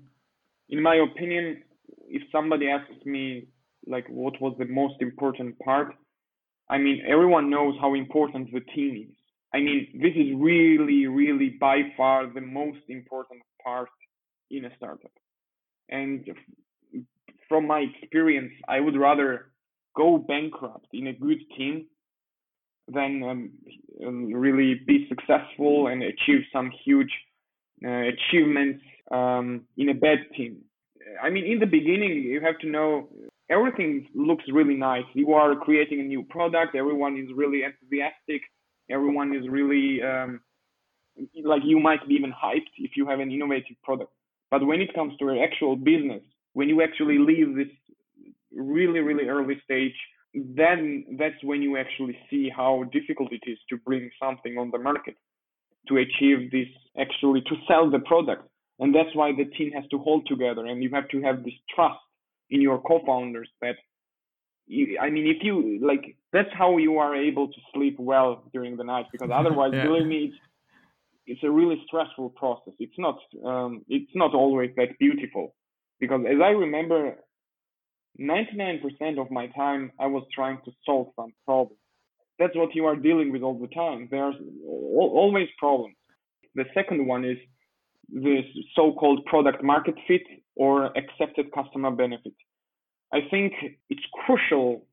in 0.67 0.83
my 0.83 0.95
opinion, 0.95 1.63
if 2.09 2.23
somebody 2.29 2.67
asks 2.67 3.05
me 3.05 3.47
like 3.89 4.07
what 4.07 4.39
was 4.39 4.55
the 4.57 4.65
most 4.65 4.95
important 5.01 5.57
part. 5.59 5.93
I 6.69 6.77
mean, 6.77 7.03
everyone 7.07 7.49
knows 7.49 7.75
how 7.81 7.95
important 7.95 8.51
the 8.53 8.61
team 8.75 9.07
is. 9.09 9.15
I 9.53 9.57
mean, 9.57 9.87
this 9.95 10.13
is 10.15 10.35
really, 10.35 11.07
really 11.07 11.57
by 11.59 11.81
far 11.97 12.31
the 12.31 12.41
most 12.41 12.81
important 12.87 13.41
part 13.63 13.89
in 14.51 14.65
a 14.65 14.75
startup. 14.77 15.11
And 15.89 16.23
from 17.47 17.65
my 17.65 17.79
experience, 17.79 18.51
I 18.67 18.79
would 18.79 18.95
rather 18.95 19.51
go 19.95 20.19
bankrupt 20.19 20.87
in 20.93 21.07
a 21.07 21.13
good 21.13 21.39
team 21.57 21.87
than 22.87 23.23
um, 24.05 24.31
really 24.33 24.81
be 24.85 25.07
successful 25.09 25.87
and 25.87 26.03
achieve 26.03 26.41
some 26.53 26.71
huge 26.85 27.11
uh, 27.85 28.03
achievements 28.13 28.83
um, 29.11 29.61
in 29.77 29.89
a 29.89 29.93
bad 29.93 30.19
team. 30.35 30.57
I 31.23 31.29
mean, 31.31 31.45
in 31.45 31.59
the 31.59 31.65
beginning, 31.65 32.11
you 32.11 32.39
have 32.41 32.59
to 32.59 32.67
know 32.67 33.09
everything 33.49 34.07
looks 34.13 34.43
really 34.51 34.75
nice. 34.75 35.05
You 35.13 35.33
are 35.33 35.55
creating 35.55 35.99
a 35.99 36.03
new 36.03 36.23
product. 36.23 36.75
Everyone 36.75 37.17
is 37.17 37.29
really 37.35 37.63
enthusiastic. 37.63 38.41
Everyone 38.89 39.35
is 39.35 39.47
really 39.49 40.01
um, 40.01 40.41
like 41.43 41.61
you 41.65 41.79
might 41.79 42.07
be 42.07 42.15
even 42.15 42.31
hyped 42.31 42.73
if 42.77 42.91
you 42.95 43.07
have 43.07 43.19
an 43.19 43.31
innovative 43.31 43.77
product. 43.83 44.11
But 44.51 44.65
when 44.65 44.81
it 44.81 44.93
comes 44.93 45.13
to 45.19 45.29
an 45.29 45.37
actual 45.37 45.75
business, 45.75 46.23
when 46.53 46.69
you 46.69 46.81
actually 46.81 47.17
leave 47.17 47.55
this 47.55 47.67
really 48.53 48.99
really 48.99 49.27
early 49.27 49.61
stage, 49.63 49.95
then 50.33 51.17
that's 51.19 51.43
when 51.43 51.61
you 51.61 51.77
actually 51.77 52.17
see 52.29 52.49
how 52.55 52.83
difficult 52.91 53.31
it 53.31 53.41
is 53.47 53.57
to 53.69 53.77
bring 53.77 54.09
something 54.21 54.57
on 54.57 54.71
the 54.71 54.79
market, 54.79 55.15
to 55.87 55.97
achieve 55.97 56.51
this 56.51 56.67
actually 56.99 57.41
to 57.41 57.55
sell 57.67 57.89
the 57.89 57.99
product. 57.99 58.47
And 58.79 58.95
that's 58.95 59.13
why 59.13 59.33
the 59.33 59.45
team 59.57 59.71
has 59.73 59.83
to 59.91 59.97
hold 59.97 60.25
together, 60.25 60.65
and 60.65 60.81
you 60.81 60.89
have 60.93 61.09
to 61.09 61.21
have 61.21 61.43
this 61.43 61.53
trust 61.75 61.99
in 62.49 62.61
your 62.61 62.79
co-founders 62.81 63.49
that 63.61 63.75
you, 64.67 64.99
I 65.01 65.09
mean, 65.09 65.27
if 65.27 65.43
you 65.43 65.79
like, 65.81 66.15
that's 66.31 66.49
how 66.53 66.77
you 66.77 66.99
are 66.99 67.15
able 67.15 67.47
to 67.47 67.59
sleep 67.73 67.95
well 67.97 68.43
during 68.53 68.77
the 68.77 68.83
night. 68.83 69.07
Because 69.11 69.29
otherwise, 69.33 69.71
yeah. 69.73 69.83
believe 69.83 70.05
me, 70.05 70.25
it's, 70.25 70.37
it's 71.25 71.43
a 71.43 71.49
really 71.49 71.81
stressful 71.87 72.29
process. 72.31 72.73
It's 72.79 72.97
not, 72.97 73.17
um, 73.45 73.83
it's 73.87 74.11
not 74.15 74.33
always 74.33 74.71
that 74.77 74.97
beautiful. 74.99 75.55
Because 75.99 76.21
as 76.29 76.37
I 76.41 76.49
remember, 76.49 77.15
99% 78.19 79.19
of 79.19 79.31
my 79.31 79.47
time 79.47 79.91
I 79.99 80.07
was 80.07 80.23
trying 80.33 80.59
to 80.65 80.71
solve 80.85 81.07
some 81.15 81.33
problem. 81.45 81.77
That's 82.37 82.55
what 82.55 82.73
you 82.75 82.85
are 82.85 82.95
dealing 82.95 83.31
with 83.31 83.41
all 83.41 83.59
the 83.59 83.67
time. 83.67 84.07
There's 84.09 84.35
always 84.65 85.47
problems. 85.57 85.95
The 86.55 86.65
second 86.73 87.05
one 87.05 87.25
is 87.25 87.37
this 88.13 88.45
so-called 88.75 89.25
product 89.25 89.63
market 89.63 89.95
fit 90.07 90.21
or 90.55 90.85
accepted 90.97 91.51
customer 91.53 91.91
benefit. 91.91 92.33
I 93.13 93.19
think 93.31 93.53
it's 93.89 94.01
crucial 94.25 94.85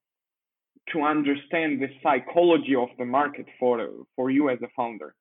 to 0.92 1.02
understand 1.02 1.80
the 1.80 1.88
psychology 2.02 2.74
of 2.76 2.88
the 2.98 3.04
market 3.04 3.46
for 3.58 3.86
for 4.14 4.30
you 4.30 4.50
as 4.50 4.58
a 4.62 4.68
founder. 4.76 5.14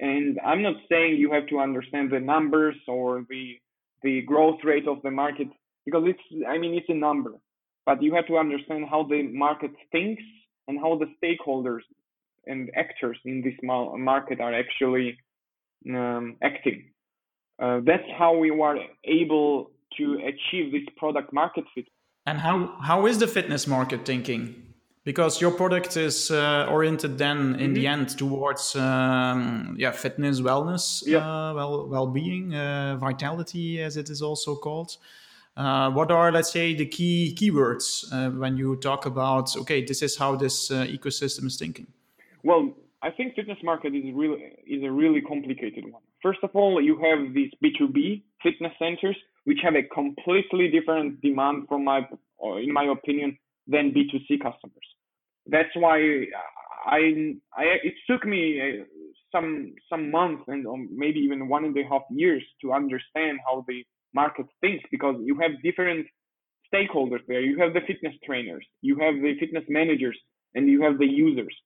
And 0.00 0.40
I'm 0.44 0.62
not 0.62 0.76
saying 0.88 1.16
you 1.16 1.30
have 1.32 1.46
to 1.48 1.60
understand 1.60 2.10
the 2.10 2.20
numbers 2.20 2.76
or 2.88 3.24
the 3.28 3.58
the 4.02 4.22
growth 4.22 4.60
rate 4.64 4.88
of 4.88 5.02
the 5.02 5.10
market 5.10 5.48
because 5.84 6.04
it's 6.06 6.46
I 6.48 6.56
mean 6.58 6.74
it's 6.74 6.88
a 6.88 6.94
number, 6.94 7.34
but 7.84 8.02
you 8.02 8.14
have 8.14 8.26
to 8.28 8.38
understand 8.38 8.86
how 8.90 9.02
the 9.04 9.22
market 9.22 9.72
thinks 9.92 10.22
and 10.66 10.78
how 10.78 10.98
the 10.98 11.08
stakeholders 11.18 11.82
and 12.46 12.70
actors 12.74 13.18
in 13.24 13.42
this 13.42 13.54
market 13.62 14.40
are 14.40 14.54
actually 14.54 15.18
um, 15.88 16.36
acting. 16.42 16.90
Uh, 17.60 17.80
that's 17.84 18.08
how 18.18 18.36
we 18.36 18.50
were 18.50 18.78
able 19.04 19.70
to 19.98 20.18
achieve 20.24 20.72
this 20.72 20.82
product 20.96 21.32
market 21.32 21.64
fit. 21.74 21.86
And 22.26 22.38
how, 22.38 22.74
how 22.82 23.06
is 23.06 23.18
the 23.18 23.26
fitness 23.26 23.66
market 23.66 24.06
thinking? 24.06 24.54
Because 25.04 25.40
your 25.40 25.50
product 25.50 25.96
is 25.96 26.30
uh, 26.30 26.66
oriented 26.70 27.18
then 27.18 27.38
in 27.38 27.44
mm-hmm. 27.54 27.74
the 27.74 27.86
end 27.86 28.08
towards 28.18 28.76
um, 28.76 29.74
yeah 29.78 29.92
fitness, 29.92 30.40
wellness, 30.40 31.02
yeah. 31.06 31.18
Uh, 31.18 31.54
well 31.54 31.88
well 31.88 32.06
being, 32.06 32.54
uh, 32.54 32.98
vitality, 33.00 33.82
as 33.82 33.96
it 33.96 34.10
is 34.10 34.20
also 34.20 34.54
called. 34.54 34.98
Uh, 35.56 35.90
what 35.90 36.10
are 36.10 36.30
let's 36.30 36.52
say 36.52 36.74
the 36.74 36.86
key 36.86 37.34
keywords 37.38 38.04
uh, 38.12 38.30
when 38.30 38.56
you 38.56 38.76
talk 38.76 39.04
about 39.04 39.54
okay 39.56 39.84
this 39.84 40.00
is 40.00 40.16
how 40.16 40.36
this 40.36 40.70
uh, 40.70 40.86
ecosystem 40.86 41.44
is 41.44 41.56
thinking 41.58 41.88
well 42.44 42.72
i 43.02 43.10
think 43.10 43.34
fitness 43.34 43.58
market 43.64 43.92
is 43.92 44.04
really 44.14 44.40
is 44.64 44.82
a 44.84 44.90
really 44.90 45.20
complicated 45.20 45.84
one 45.90 46.00
first 46.22 46.40
of 46.42 46.50
all 46.54 46.80
you 46.80 46.98
have 46.98 47.34
these 47.34 47.50
b2b 47.62 48.22
fitness 48.42 48.72
centers 48.78 49.16
which 49.44 49.58
have 49.62 49.74
a 49.74 49.82
completely 49.82 50.68
different 50.68 51.20
demand 51.20 51.66
from 51.68 51.84
my, 51.84 52.00
in 52.62 52.72
my 52.72 52.84
opinion, 52.84 53.38
than 53.66 53.92
B2C 53.92 54.40
customers. 54.42 54.88
That's 55.46 55.74
why 55.74 55.98
I, 56.86 57.34
I 57.56 57.62
it 57.82 57.94
took 58.08 58.26
me 58.26 58.60
uh, 58.60 58.84
some 59.32 59.74
some 59.88 60.10
months 60.10 60.44
and 60.48 60.66
maybe 60.90 61.20
even 61.20 61.48
one 61.48 61.64
and 61.64 61.76
a 61.76 61.82
half 61.88 62.02
years 62.10 62.42
to 62.62 62.72
understand 62.72 63.38
how 63.46 63.64
the 63.66 63.84
market 64.14 64.46
thinks 64.60 64.84
because 64.90 65.16
you 65.22 65.38
have 65.40 65.62
different 65.62 66.06
stakeholders 66.72 67.20
there. 67.26 67.40
You 67.40 67.58
have 67.58 67.72
the 67.72 67.80
fitness 67.86 68.14
trainers, 68.24 68.66
you 68.82 68.96
have 68.98 69.14
the 69.14 69.34
fitness 69.40 69.64
managers, 69.68 70.18
and 70.54 70.68
you 70.68 70.82
have 70.82 70.98
the 70.98 71.06
users. 71.06 71.56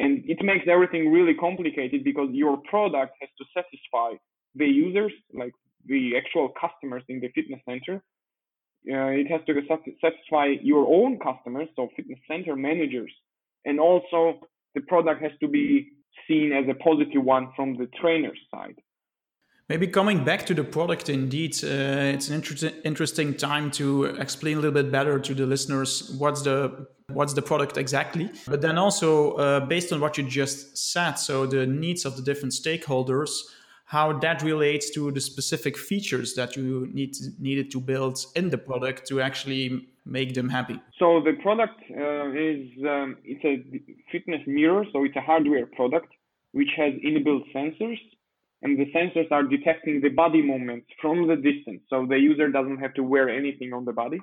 And 0.00 0.24
it 0.26 0.38
makes 0.42 0.66
everything 0.66 1.12
really 1.12 1.34
complicated 1.34 2.04
because 2.04 2.28
your 2.32 2.56
product 2.72 3.12
has 3.20 3.30
to 3.38 3.44
satisfy 3.56 4.10
the 4.54 4.66
users, 4.66 5.12
like 5.34 5.52
the 5.86 6.16
actual 6.16 6.52
customers 6.60 7.02
in 7.08 7.20
the 7.20 7.28
fitness 7.34 7.60
center. 7.68 8.02
Uh, 8.90 9.12
it 9.20 9.26
has 9.30 9.40
to 9.46 9.52
satisfy 10.00 10.46
your 10.62 10.86
own 10.86 11.18
customers, 11.18 11.68
so 11.76 11.88
fitness 11.96 12.18
center 12.26 12.56
managers, 12.56 13.12
and 13.66 13.78
also 13.78 14.40
the 14.74 14.80
product 14.82 15.20
has 15.22 15.32
to 15.40 15.48
be 15.48 15.90
seen 16.26 16.52
as 16.52 16.64
a 16.68 16.74
positive 16.82 17.22
one 17.22 17.52
from 17.54 17.76
the 17.76 17.86
trainer's 18.00 18.38
side. 18.50 18.78
Maybe 19.70 19.86
coming 19.86 20.24
back 20.24 20.46
to 20.46 20.54
the 20.54 20.64
product, 20.64 21.08
indeed, 21.08 21.54
uh, 21.62 22.16
it's 22.16 22.28
an 22.28 22.34
inter- 22.34 22.72
interesting 22.82 23.36
time 23.36 23.70
to 23.70 24.06
explain 24.18 24.56
a 24.56 24.60
little 24.60 24.82
bit 24.82 24.90
better 24.90 25.20
to 25.20 25.32
the 25.32 25.46
listeners 25.46 26.12
what's 26.18 26.42
the 26.42 26.88
what's 27.12 27.34
the 27.34 27.42
product 27.42 27.76
exactly. 27.76 28.30
But 28.48 28.62
then 28.62 28.78
also, 28.78 29.34
uh, 29.34 29.60
based 29.60 29.92
on 29.92 30.00
what 30.00 30.18
you 30.18 30.24
just 30.24 30.76
said, 30.76 31.14
so 31.14 31.46
the 31.46 31.68
needs 31.68 32.04
of 32.04 32.16
the 32.16 32.22
different 32.22 32.52
stakeholders, 32.52 33.30
how 33.84 34.18
that 34.18 34.42
relates 34.42 34.90
to 34.90 35.12
the 35.12 35.20
specific 35.20 35.78
features 35.78 36.34
that 36.34 36.56
you 36.56 36.88
need 36.92 37.14
needed 37.38 37.70
to 37.70 37.78
build 37.80 38.18
in 38.34 38.50
the 38.50 38.58
product 38.58 39.06
to 39.06 39.20
actually 39.20 39.86
make 40.04 40.34
them 40.34 40.48
happy. 40.48 40.80
So 40.98 41.20
the 41.20 41.34
product 41.44 41.78
uh, 41.92 42.50
is 42.50 42.62
um, 42.94 43.18
it's 43.22 43.44
a 43.44 43.54
fitness 44.10 44.42
mirror, 44.48 44.84
so 44.92 45.04
it's 45.04 45.14
a 45.14 45.20
hardware 45.20 45.66
product 45.66 46.10
which 46.52 46.70
has 46.76 46.92
inbuilt 46.94 47.44
sensors, 47.54 48.00
and 48.62 48.78
the 48.78 48.90
sensors 48.92 49.30
are 49.30 49.42
detecting 49.42 50.00
the 50.00 50.10
body 50.10 50.42
movements 50.42 50.86
from 51.00 51.26
the 51.26 51.36
distance, 51.36 51.82
so 51.88 52.06
the 52.06 52.18
user 52.18 52.48
doesn't 52.48 52.78
have 52.78 52.94
to 52.94 53.02
wear 53.02 53.28
anything 53.28 53.72
on 53.72 53.84
the 53.84 53.92
body, 53.92 54.20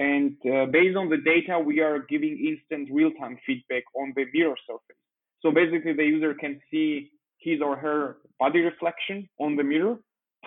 And 0.00 0.36
uh, 0.46 0.64
based 0.66 0.96
on 0.96 1.10
the 1.10 1.18
data, 1.18 1.58
we 1.58 1.80
are 1.80 1.98
giving 2.08 2.38
instant 2.38 2.88
real-time 2.90 3.38
feedback 3.46 3.82
on 3.94 4.14
the 4.16 4.24
mirror 4.32 4.56
surface. 4.66 4.96
So 5.42 5.52
basically, 5.52 5.92
the 5.92 6.04
user 6.04 6.32
can 6.32 6.58
see 6.70 7.10
his 7.38 7.60
or 7.60 7.76
her 7.76 8.16
body 8.38 8.60
reflection 8.60 9.28
on 9.38 9.56
the 9.56 9.62
mirror, 9.62 9.96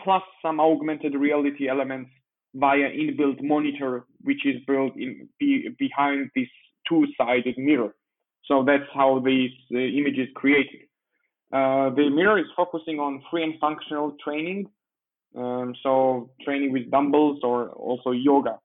plus 0.03 0.23
some 0.41 0.59
augmented 0.59 1.13
reality 1.13 1.67
elements 1.69 2.09
via 2.55 2.89
inbuilt 2.89 3.43
monitor, 3.43 4.05
which 4.21 4.43
is 4.45 4.55
built 4.65 4.95
in 4.95 5.29
be, 5.39 5.69
behind 5.77 6.31
this 6.35 6.47
two-sided 6.87 7.55
mirror. 7.57 7.93
So 8.45 8.63
that's 8.63 8.89
how 8.93 9.19
these 9.19 9.51
uh, 9.71 9.77
image 9.77 10.17
is 10.17 10.29
created. 10.35 10.81
Uh, 11.53 11.91
the 11.91 12.09
mirror 12.09 12.39
is 12.39 12.47
focusing 12.57 12.99
on 12.99 13.21
free 13.29 13.43
and 13.43 13.53
functional 13.59 14.15
training, 14.23 14.67
um, 15.37 15.75
so 15.83 16.31
training 16.43 16.71
with 16.71 16.89
dumbbells 16.89 17.39
or 17.43 17.69
also 17.69 18.09
yoga. 18.09 18.57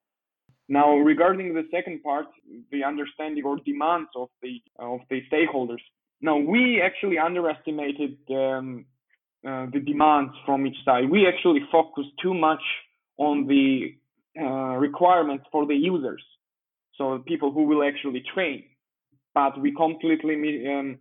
Now, 0.71 0.97
regarding 0.97 1.53
the 1.55 1.65
second 1.71 2.03
part, 2.03 2.27
the 2.73 2.85
understanding 2.85 3.45
or 3.45 3.59
demands 3.59 4.09
of 4.17 4.29
the 4.43 4.63
of 4.79 5.01
the 5.11 5.21
stakeholders. 5.31 5.85
Now, 6.23 6.39
we 6.39 6.81
actually 6.83 7.19
underestimated 7.19 8.17
um, 8.31 8.87
uh, 9.47 9.67
the 9.73 9.81
demands 9.81 10.33
from 10.47 10.67
each 10.67 10.77
side. 10.85 11.11
We 11.11 11.29
actually 11.29 11.61
focused 11.71 12.13
too 12.23 12.35
much 12.35 12.63
on 13.19 13.47
the 13.47 13.95
uh, 14.41 14.77
requirements 14.77 15.45
for 15.53 15.67
the 15.67 15.75
users, 15.75 16.23
so 16.97 17.19
people 17.27 17.53
who 17.53 17.65
will 17.65 17.83
actually 17.87 18.23
train. 18.35 18.65
But 19.35 19.61
we 19.61 19.75
completely 19.75 20.35
um, 20.67 20.99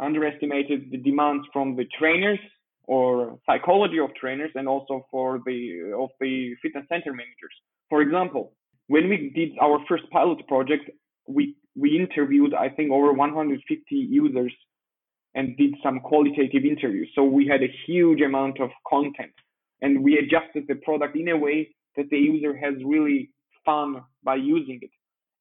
underestimated 0.00 0.90
the 0.90 0.98
demands 0.98 1.46
from 1.52 1.76
the 1.76 1.86
trainers 1.98 2.38
or 2.84 3.38
psychology 3.46 3.98
of 4.00 4.10
trainers 4.14 4.50
and 4.54 4.66
also 4.66 5.06
for 5.10 5.40
the 5.46 5.92
of 5.96 6.10
the 6.20 6.54
fitness 6.62 6.84
center 6.88 7.12
managers. 7.12 7.54
For 7.88 8.02
example, 8.02 8.52
when 8.88 9.08
we 9.08 9.30
did 9.34 9.50
our 9.60 9.78
first 9.88 10.04
pilot 10.10 10.46
project, 10.48 10.90
we 11.28 11.54
we 11.76 11.98
interviewed 11.98 12.54
I 12.54 12.68
think 12.68 12.90
over 12.90 13.12
150 13.12 13.94
users 13.94 14.52
and 15.34 15.56
did 15.56 15.74
some 15.82 16.00
qualitative 16.00 16.64
interviews. 16.64 17.08
So 17.14 17.22
we 17.22 17.46
had 17.46 17.62
a 17.62 17.72
huge 17.86 18.20
amount 18.20 18.60
of 18.60 18.70
content 18.88 19.32
and 19.80 20.02
we 20.02 20.18
adjusted 20.18 20.64
the 20.66 20.74
product 20.76 21.16
in 21.16 21.28
a 21.28 21.36
way 21.36 21.68
that 21.96 22.10
the 22.10 22.18
user 22.18 22.56
has 22.56 22.74
really 22.84 23.30
fun 23.64 24.02
by 24.24 24.36
using 24.36 24.78
it. 24.82 24.90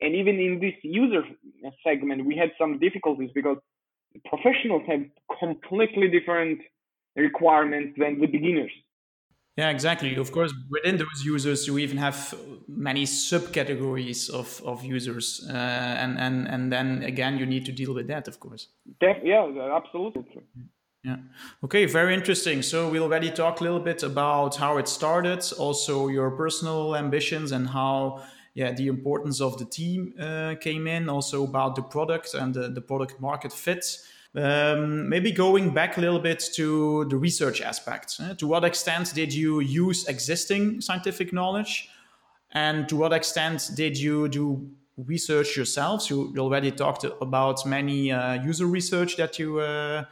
And 0.02 0.16
even 0.16 0.40
in 0.40 0.60
this 0.60 0.76
user 0.84 1.24
segment, 1.84 2.26
we 2.26 2.36
had 2.38 2.52
some 2.58 2.80
difficulties 2.80 3.32
because 3.34 3.58
professionals 4.26 4.84
have 4.88 5.02
completely 5.40 6.10
different 6.10 6.60
requirements 7.16 7.94
than 7.98 8.20
the 8.20 8.28
beginners. 8.28 8.72
Yeah, 9.58 9.70
exactly. 9.72 10.16
Of 10.16 10.32
course, 10.32 10.54
within 10.70 10.98
those 10.98 11.26
users, 11.26 11.68
you 11.68 11.78
even 11.80 11.98
have 11.98 12.34
many 12.68 13.06
subcategories 13.06 14.30
of, 14.30 14.62
of 14.64 14.86
users, 14.86 15.46
uh, 15.50 15.54
and 15.54 16.18
and 16.18 16.48
and 16.48 16.72
then 16.72 17.04
again, 17.04 17.38
you 17.38 17.46
need 17.46 17.66
to 17.66 17.74
deal 17.74 17.94
with 17.94 18.08
that, 18.08 18.28
of 18.30 18.40
course. 18.40 18.70
Def- 19.02 19.24
yeah, 19.24 19.76
absolutely. 19.76 20.24
Yeah. 21.04 21.18
Okay, 21.64 21.86
very 21.86 22.14
interesting. 22.14 22.62
So 22.62 22.90
we 22.90 23.00
already 23.00 23.32
talked 23.32 23.60
a 23.62 23.64
little 23.64 23.80
bit 23.80 24.04
about 24.04 24.56
how 24.56 24.78
it 24.78 24.88
started, 24.88 25.42
also 25.58 26.08
your 26.08 26.32
personal 26.32 26.96
ambitions 26.96 27.52
and 27.52 27.68
how 27.68 28.24
yeah 28.54 28.72
the 28.72 28.88
importance 28.88 29.42
of 29.42 29.58
the 29.58 29.66
team 29.66 30.14
uh, 30.20 30.56
came 30.60 30.88
in, 30.88 31.10
also 31.10 31.44
about 31.44 31.76
the 31.76 31.82
product 31.82 32.34
and 32.34 32.54
the, 32.54 32.70
the 32.70 32.82
product 32.82 33.20
market 33.20 33.54
fit. 33.54 33.86
Um, 34.36 35.10
maybe 35.10 35.32
going 35.32 35.74
back 35.74 35.98
a 35.98 36.02
little 36.02 36.20
bit 36.20 36.44
to 36.54 37.06
the 37.06 37.18
research 37.18 37.62
aspect. 37.62 38.18
Uh, 38.22 38.36
to 38.36 38.46
what 38.46 38.64
extent 38.64 39.14
did 39.16 39.34
you 39.34 39.60
use 39.60 40.08
existing 40.08 40.82
scientific 40.82 41.34
knowledge? 41.34 41.90
And 42.52 42.88
to 42.90 42.96
what 42.96 43.12
extent 43.12 43.72
did 43.76 43.98
you 43.98 44.28
do 44.28 44.70
research 44.98 45.56
yourselves? 45.56 46.10
You 46.10 46.34
already 46.38 46.72
talked 46.72 47.06
about 47.22 47.66
many 47.66 48.12
uh, 48.12 48.34
user 48.44 48.68
research 48.68 49.18
that 49.18 49.40
you 49.40 49.60
uh, 49.60 50.06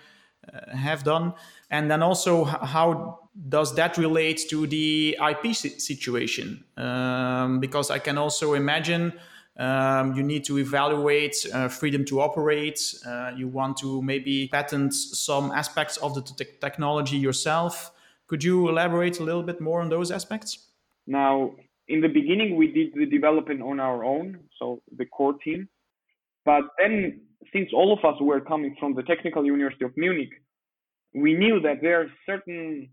uh 0.52 0.76
have 0.76 1.04
done. 1.04 1.34
And 1.70 1.92
then 1.92 2.02
also, 2.02 2.44
how 2.44 3.27
does 3.50 3.76
that 3.76 3.98
relate 3.98 4.46
to 4.50 4.66
the 4.68 5.18
IP 5.30 5.56
situation? 5.56 6.64
Um, 6.76 7.60
because 7.60 7.92
I 7.92 8.00
can 8.00 8.18
also 8.18 8.54
imagine 8.54 9.14
um, 9.58 10.16
you 10.16 10.24
need 10.24 10.44
to 10.46 10.60
evaluate 10.60 11.36
uh, 11.54 11.68
freedom 11.68 12.06
to 12.06 12.22
operate. 12.22 12.80
Uh, 13.06 13.32
you 13.36 13.48
want 13.48 13.78
to 13.78 14.02
maybe 14.02 14.48
patent 14.48 14.94
some 14.94 15.52
aspects 15.52 15.98
of 15.98 16.14
the 16.14 16.22
technology 16.62 17.18
yourself. 17.18 17.92
Could 18.28 18.44
you 18.44 18.70
elaborate 18.70 19.20
a 19.20 19.24
little 19.24 19.44
bit 19.44 19.62
more 19.62 19.82
on 19.82 19.90
those 19.90 20.12
aspects? 20.12 20.70
Now, 21.08 21.56
in 21.88 22.02
the 22.02 22.10
beginning, 22.10 22.56
we 22.56 22.68
did 22.68 22.94
the 22.94 23.06
development 23.06 23.62
on 23.62 23.80
our 23.80 24.04
own, 24.04 24.40
so 24.60 24.82
the 24.96 25.06
core 25.06 25.34
team. 25.34 25.70
But 26.46 26.64
then, 26.78 27.22
since 27.54 27.70
all 27.74 27.94
of 27.94 28.04
us 28.04 28.20
were 28.22 28.42
coming 28.42 28.76
from 28.80 28.94
the 28.94 29.04
Technical 29.04 29.46
University 29.46 29.86
of 29.86 29.96
Munich, 29.96 30.30
we 31.16 31.34
knew 31.34 31.60
that 31.62 31.82
there 31.82 32.02
are 32.02 32.08
certain 32.26 32.90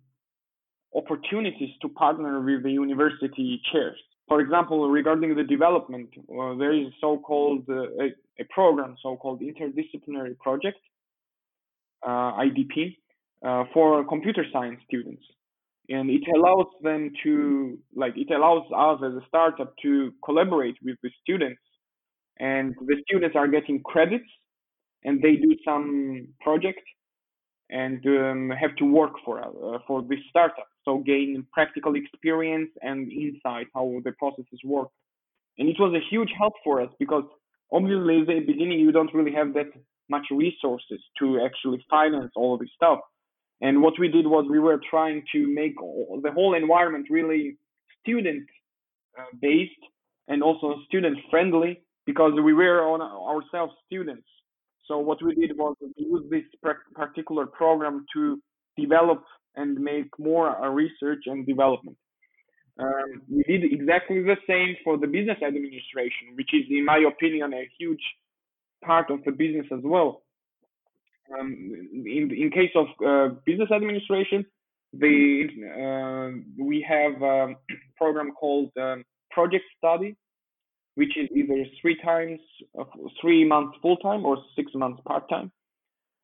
opportunities 0.95 1.71
to 1.83 1.89
partner 1.89 2.41
with 2.41 2.63
the 2.63 2.71
university 2.71 3.61
chairs. 3.73 3.97
For 4.29 4.41
example, 4.41 4.89
regarding 4.89 5.35
the 5.35 5.45
development, 5.45 6.11
there 6.59 6.73
is 6.73 6.89
so-called 7.01 7.65
uh, 7.69 7.83
a, 8.03 8.07
a, 8.41 8.45
program, 8.51 8.97
so-called 9.03 9.43
interdisciplinary 9.43 10.39
project, 10.39 10.79
uh, 12.03 12.33
IDP, 12.45 12.97
uh, 13.45 13.65
for 13.75 14.05
computer 14.05 14.45
science 14.51 14.81
students, 14.87 15.23
and 15.91 16.09
it 16.09 16.23
allows 16.35 16.69
them 16.83 17.13
to, 17.23 17.79
like, 17.95 18.15
it 18.17 18.31
allows 18.31 18.65
us 18.75 19.05
as 19.05 19.13
a 19.13 19.27
startup 19.29 19.75
to 19.83 20.13
collaborate 20.25 20.77
with 20.83 20.97
the 21.03 21.11
students, 21.23 21.61
and 22.39 22.75
the 22.87 22.97
students 23.07 23.37
are 23.37 23.49
getting 23.49 23.83
credits, 23.83 24.29
and 25.03 25.21
they 25.21 25.37
do 25.37 25.55
some 25.65 26.29
project, 26.41 26.81
and 27.71 28.05
um, 28.07 28.51
have 28.51 28.77
to 28.77 28.85
work 28.85 29.13
for 29.25 29.41
uh, 29.41 29.79
for 29.87 30.03
this 30.03 30.19
startup 30.29 30.69
so 30.85 30.99
gain 30.99 31.47
practical 31.53 31.95
experience 31.97 32.71
and 32.83 33.11
insight 33.11 33.67
how 33.75 34.01
the 34.05 34.13
processes 34.13 34.61
work. 34.65 34.89
And 35.59 35.69
it 35.69 35.77
was 35.79 35.95
a 35.95 36.11
huge 36.11 36.31
help 36.37 36.55
for 36.63 36.81
us 36.81 36.91
because 36.99 37.25
obviously 37.73 38.21
at 38.21 38.27
the 38.27 38.41
beginning 38.41 38.81
you 38.81 38.93
don't 38.93 39.13
really 39.15 39.33
have 39.33 39.55
that 39.55 39.71
much 40.11 40.27
resources 40.31 41.01
to 41.19 41.41
actually 41.45 41.85
finance 41.89 42.33
all 42.37 42.55
of 42.55 42.61
this 42.61 42.69
stuff. 42.75 43.01
And 43.61 43.81
what 43.81 43.95
we 43.99 44.09
did 44.09 44.27
was 44.27 44.47
we 44.51 44.59
were 44.59 44.81
trying 44.91 45.23
to 45.33 45.47
make 45.47 45.77
the 45.77 46.33
whole 46.33 46.55
environment 46.55 47.07
really 47.09 47.57
student 48.01 48.47
uh, 49.19 49.25
based 49.41 49.73
and 50.29 50.43
also 50.43 50.77
student 50.87 51.17
friendly 51.31 51.81
because 52.05 52.33
we 52.45 52.53
were 52.53 52.83
on 52.83 53.01
ourselves 53.01 53.73
students. 53.87 54.27
So 54.87 54.99
what 54.99 55.23
we 55.23 55.35
did 55.35 55.57
was 55.57 55.77
use 55.97 56.25
this 56.31 56.45
particular 56.95 57.47
program 57.47 58.05
to 58.15 58.41
develop 58.77 59.25
and 59.57 59.79
make 59.79 60.11
more 60.19 60.63
uh, 60.63 60.69
research 60.69 61.23
and 61.27 61.47
development. 61.47 61.97
Um, 62.79 63.23
we 63.31 63.45
did 63.45 63.73
exactly 63.73 64.21
the 64.23 64.37
same 64.49 64.75
for 64.83 64.99
the 64.99 65.07
business 65.07 65.39
administration, 65.47 66.35
which 66.35 66.51
is, 66.53 66.65
in 66.71 66.85
my 66.85 67.05
opinion, 67.07 67.55
a 67.55 67.69
huge 67.79 68.03
part 68.85 69.11
of 69.11 69.23
the 69.25 69.31
business 69.31 69.67
as 69.73 69.81
well. 69.85 70.23
Um, 71.33 71.55
in 72.05 72.31
in 72.37 72.51
case 72.51 72.73
of 72.75 72.87
uh, 73.07 73.35
business 73.47 73.71
administration, 73.71 74.45
the 74.93 75.47
uh, 75.83 76.63
we 76.63 76.85
have 76.87 77.23
a 77.23 77.55
program 77.97 78.33
called 78.33 78.71
um, 78.77 79.05
Project 79.31 79.65
Study, 79.79 80.17
which 80.95 81.17
is 81.17 81.29
either 81.35 81.65
three 81.81 81.97
times 82.03 82.41
uh, 82.79 82.85
three 83.21 83.47
months 83.47 83.77
full 83.83 83.97
time 83.99 84.25
or 84.25 84.37
six 84.57 84.73
months 84.75 85.01
part 85.07 85.29
time, 85.29 85.51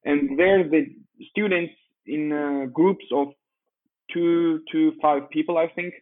and 0.04 0.38
there 0.38 0.62
the 0.68 0.87
students 1.30 1.72
in 2.06 2.33
uh, 2.33 2.66
groups 2.66 3.04
of 3.12 3.28
two 4.12 4.61
to 4.72 4.92
five 5.00 5.28
people, 5.30 5.59
I 5.59 5.68
think, 5.68 5.94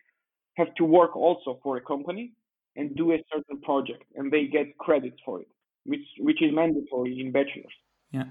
have 0.57 0.75
to 0.77 0.85
work 0.85 1.17
also 1.17 1.59
for 1.63 1.77
a 1.77 1.81
company 1.81 2.33
and 2.77 2.95
do 2.97 3.13
a 3.13 3.19
certain 3.33 3.61
project, 3.63 4.05
and 4.17 4.33
they 4.33 4.47
get 4.47 4.77
credits 4.79 5.19
for 5.25 5.41
it, 5.41 5.49
which 5.85 6.07
which 6.21 6.43
is 6.43 6.51
mandatory 6.53 7.21
in 7.21 7.33
bachelor's. 7.33 7.75
Yeah. 8.13 8.25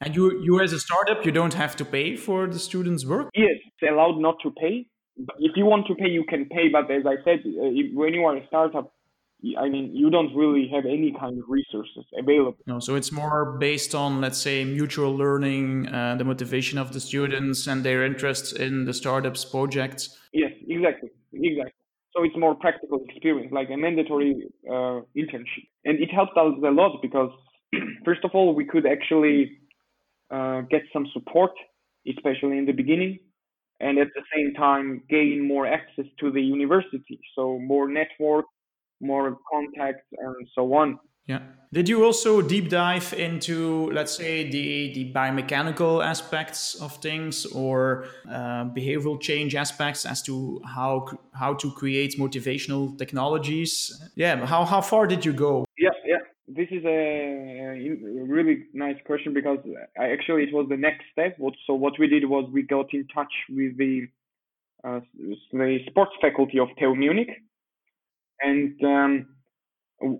And 0.00 0.14
you, 0.14 0.42
you 0.42 0.60
as 0.60 0.72
a 0.72 0.80
startup, 0.80 1.24
you 1.24 1.32
don't 1.32 1.54
have 1.54 1.76
to 1.76 1.84
pay 1.84 2.16
for 2.16 2.46
the 2.46 2.58
students' 2.58 3.06
work. 3.06 3.30
Yes, 3.34 3.56
it's 3.66 3.90
allowed 3.90 4.18
not 4.18 4.36
to 4.42 4.50
pay. 4.50 4.86
If 5.38 5.52
you 5.56 5.64
want 5.64 5.86
to 5.86 5.94
pay, 5.94 6.08
you 6.08 6.24
can 6.28 6.44
pay. 6.46 6.68
But 6.70 6.90
as 6.90 7.04
I 7.06 7.16
said, 7.24 7.38
uh, 7.46 7.70
if, 7.80 7.94
when 7.94 8.12
you 8.12 8.24
are 8.24 8.36
a 8.36 8.46
startup, 8.48 8.92
I 9.58 9.68
mean, 9.68 9.94
you 9.94 10.10
don't 10.10 10.34
really 10.34 10.68
have 10.74 10.84
any 10.86 11.14
kind 11.18 11.38
of 11.38 11.44
resources 11.48 12.04
available. 12.18 12.58
No, 12.66 12.78
so 12.80 12.94
it's 12.94 13.12
more 13.12 13.56
based 13.58 13.94
on, 13.94 14.20
let's 14.20 14.38
say, 14.38 14.64
mutual 14.64 15.14
learning, 15.14 15.88
uh, 15.88 16.14
the 16.16 16.24
motivation 16.24 16.78
of 16.78 16.92
the 16.92 17.00
students 17.00 17.66
and 17.66 17.84
their 17.84 18.04
interest 18.04 18.56
in 18.56 18.84
the 18.84 18.94
startups 18.94 19.44
projects. 19.44 20.18
Yes, 20.32 20.52
exactly, 20.66 21.10
exactly. 21.32 21.72
So 22.16 22.22
it's 22.22 22.36
more 22.36 22.54
practical 22.54 23.00
experience, 23.08 23.52
like 23.52 23.68
a 23.70 23.76
mandatory 23.76 24.34
uh, 24.68 25.00
internship, 25.16 25.66
and 25.84 26.00
it 26.00 26.10
helped 26.10 26.36
us 26.38 26.54
a 26.64 26.70
lot 26.70 27.02
because, 27.02 27.30
first 28.04 28.24
of 28.24 28.30
all, 28.34 28.54
we 28.54 28.64
could 28.64 28.86
actually 28.86 29.58
uh, 30.30 30.62
get 30.70 30.82
some 30.92 31.06
support, 31.12 31.52
especially 32.08 32.56
in 32.56 32.66
the 32.66 32.72
beginning, 32.72 33.18
and 33.80 33.98
at 33.98 34.08
the 34.14 34.22
same 34.34 34.54
time 34.54 35.02
gain 35.10 35.46
more 35.46 35.66
access 35.66 36.06
to 36.20 36.30
the 36.30 36.40
university, 36.40 37.18
so 37.34 37.58
more 37.58 37.88
network 37.88 38.46
more 39.00 39.38
contacts 39.50 40.06
and 40.18 40.48
so 40.54 40.72
on. 40.74 40.98
Yeah. 41.26 41.40
Did 41.72 41.88
you 41.88 42.04
also 42.04 42.42
deep 42.42 42.68
dive 42.68 43.14
into, 43.14 43.90
let's 43.90 44.14
say, 44.14 44.48
the, 44.48 44.92
the 44.94 45.12
biomechanical 45.12 46.04
aspects 46.04 46.74
of 46.76 46.96
things 46.98 47.46
or 47.46 48.04
uh, 48.30 48.66
behavioral 48.66 49.20
change 49.20 49.56
aspects 49.56 50.04
as 50.06 50.22
to 50.22 50.60
how 50.64 51.06
how 51.32 51.54
to 51.54 51.72
create 51.72 52.16
motivational 52.18 52.96
technologies? 52.96 54.00
Yeah. 54.14 54.46
How 54.46 54.64
how 54.64 54.82
far 54.82 55.06
did 55.06 55.24
you 55.24 55.32
go? 55.32 55.64
Yeah, 55.78 55.90
yeah. 56.04 56.18
This 56.46 56.68
is 56.70 56.84
a 56.84 57.74
really 58.28 58.66
nice 58.74 58.98
question 59.06 59.32
because 59.32 59.58
I, 59.98 60.10
actually 60.10 60.42
it 60.44 60.52
was 60.52 60.66
the 60.68 60.76
next 60.76 61.04
step. 61.10 61.38
So 61.66 61.74
what 61.74 61.94
we 61.98 62.06
did 62.06 62.28
was 62.28 62.48
we 62.52 62.62
got 62.62 62.92
in 62.92 63.08
touch 63.08 63.32
with 63.48 63.76
the 63.78 64.06
uh, 64.84 65.00
the 65.52 65.78
sports 65.88 66.12
faculty 66.20 66.58
of 66.58 66.68
TU 66.78 66.94
Munich, 66.94 67.30
and 68.40 68.74
um, 68.84 69.26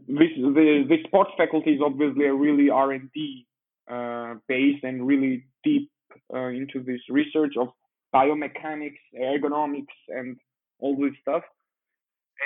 this 0.08 0.30
the, 0.36 0.84
the 0.88 0.96
sports 1.06 1.30
faculty 1.36 1.72
is 1.72 1.80
obviously 1.84 2.26
a 2.26 2.34
really 2.34 2.70
R 2.70 2.92
and 2.92 3.10
D 3.14 3.46
uh, 3.90 4.34
based 4.48 4.84
and 4.84 5.06
really 5.06 5.44
deep 5.62 5.90
uh, 6.32 6.48
into 6.48 6.82
this 6.82 7.00
research 7.08 7.54
of 7.58 7.68
biomechanics, 8.14 9.00
ergonomics, 9.20 9.96
and 10.08 10.36
all 10.78 10.96
this 10.96 11.12
stuff. 11.20 11.42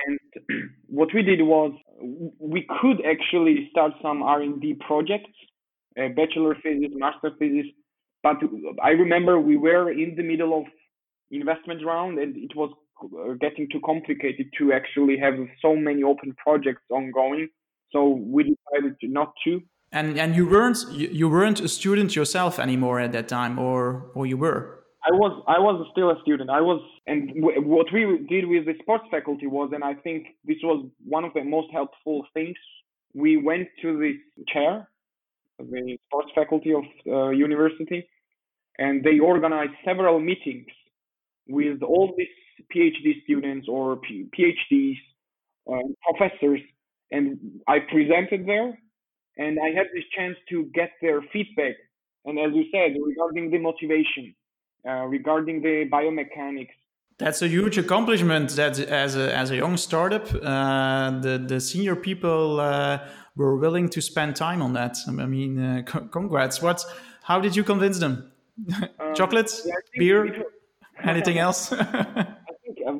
And 0.06 0.18
what 0.88 1.08
we 1.14 1.22
did 1.22 1.42
was 1.42 1.72
we 2.38 2.66
could 2.80 3.02
actually 3.04 3.68
start 3.70 3.92
some 4.02 4.22
R 4.22 4.42
and 4.42 4.60
D 4.60 4.74
projects, 4.86 5.30
uh, 5.98 6.08
bachelor 6.08 6.56
thesis, 6.62 6.92
master 6.94 7.30
thesis. 7.38 7.70
But 8.22 8.36
I 8.82 8.90
remember 8.90 9.40
we 9.40 9.56
were 9.56 9.92
in 9.92 10.14
the 10.16 10.22
middle 10.24 10.58
of 10.58 10.64
investment 11.30 11.84
round, 11.84 12.18
and 12.18 12.36
it 12.36 12.56
was 12.56 12.72
getting 13.40 13.68
too 13.70 13.80
complicated 13.84 14.46
to 14.58 14.72
actually 14.72 15.16
have 15.18 15.34
so 15.60 15.76
many 15.76 16.02
open 16.02 16.34
projects 16.36 16.82
ongoing. 16.90 17.48
So 17.92 18.08
we 18.08 18.42
decided 18.44 18.96
not 19.02 19.32
to. 19.44 19.62
And 19.92 20.18
and 20.18 20.36
you 20.36 20.46
weren't 20.46 20.78
you 20.92 21.28
weren't 21.30 21.60
a 21.60 21.68
student 21.68 22.14
yourself 22.14 22.58
anymore 22.58 23.00
at 23.00 23.12
that 23.12 23.26
time, 23.28 23.58
or 23.58 24.10
or 24.14 24.26
you 24.26 24.36
were? 24.36 24.84
I 25.04 25.12
was 25.12 25.42
I 25.46 25.58
was 25.58 25.86
still 25.92 26.10
a 26.10 26.20
student. 26.22 26.50
I 26.50 26.60
was, 26.60 26.82
and 27.06 27.28
w- 27.40 27.62
what 27.62 27.86
we 27.92 28.26
did 28.28 28.46
with 28.46 28.66
the 28.66 28.74
sports 28.82 29.04
faculty 29.10 29.46
was, 29.46 29.70
and 29.72 29.82
I 29.82 29.94
think 29.94 30.26
this 30.44 30.58
was 30.62 30.86
one 31.06 31.24
of 31.24 31.32
the 31.32 31.44
most 31.44 31.68
helpful 31.72 32.26
things. 32.34 32.56
We 33.14 33.38
went 33.38 33.68
to 33.80 33.98
the 33.98 34.12
chair, 34.52 34.88
the 35.58 35.98
sports 36.06 36.30
faculty 36.34 36.74
of 36.74 36.84
uh, 37.06 37.30
university, 37.30 38.06
and 38.78 39.02
they 39.02 39.18
organized 39.18 39.76
several 39.84 40.20
meetings 40.20 40.66
with 41.48 41.82
all 41.82 42.12
these 42.18 42.28
PhD 42.74 43.22
students 43.24 43.66
or 43.68 44.00
PhDs, 44.36 44.96
uh, 45.70 45.78
professors, 46.08 46.60
and 47.10 47.38
I 47.66 47.78
presented 47.80 48.46
there, 48.46 48.78
and 49.36 49.58
I 49.60 49.68
had 49.68 49.86
this 49.94 50.04
chance 50.16 50.36
to 50.50 50.64
get 50.74 50.90
their 51.00 51.22
feedback. 51.32 51.74
And 52.24 52.38
as 52.38 52.52
you 52.54 52.64
said, 52.72 52.96
regarding 53.02 53.50
the 53.50 53.58
motivation, 53.58 54.34
uh, 54.86 55.06
regarding 55.06 55.62
the 55.62 55.88
biomechanics. 55.90 56.70
That's 57.18 57.42
a 57.42 57.48
huge 57.48 57.78
accomplishment. 57.78 58.50
That 58.50 58.78
as 58.78 59.16
a 59.16 59.34
as 59.34 59.50
a 59.50 59.56
young 59.56 59.76
startup, 59.76 60.26
uh, 60.34 61.18
the 61.20 61.44
the 61.44 61.60
senior 61.60 61.96
people 61.96 62.60
uh, 62.60 62.98
were 63.34 63.56
willing 63.56 63.88
to 63.88 64.00
spend 64.00 64.36
time 64.36 64.62
on 64.62 64.72
that. 64.74 64.98
I 65.06 65.26
mean, 65.26 65.58
uh, 65.58 65.82
congrats. 66.12 66.62
What? 66.62 66.84
How 67.22 67.40
did 67.40 67.56
you 67.56 67.64
convince 67.64 67.98
them? 67.98 68.32
Um, 69.00 69.14
Chocolates, 69.14 69.62
yeah, 69.64 69.74
beer, 69.96 70.44
anything 71.04 71.38
else? 71.46 71.72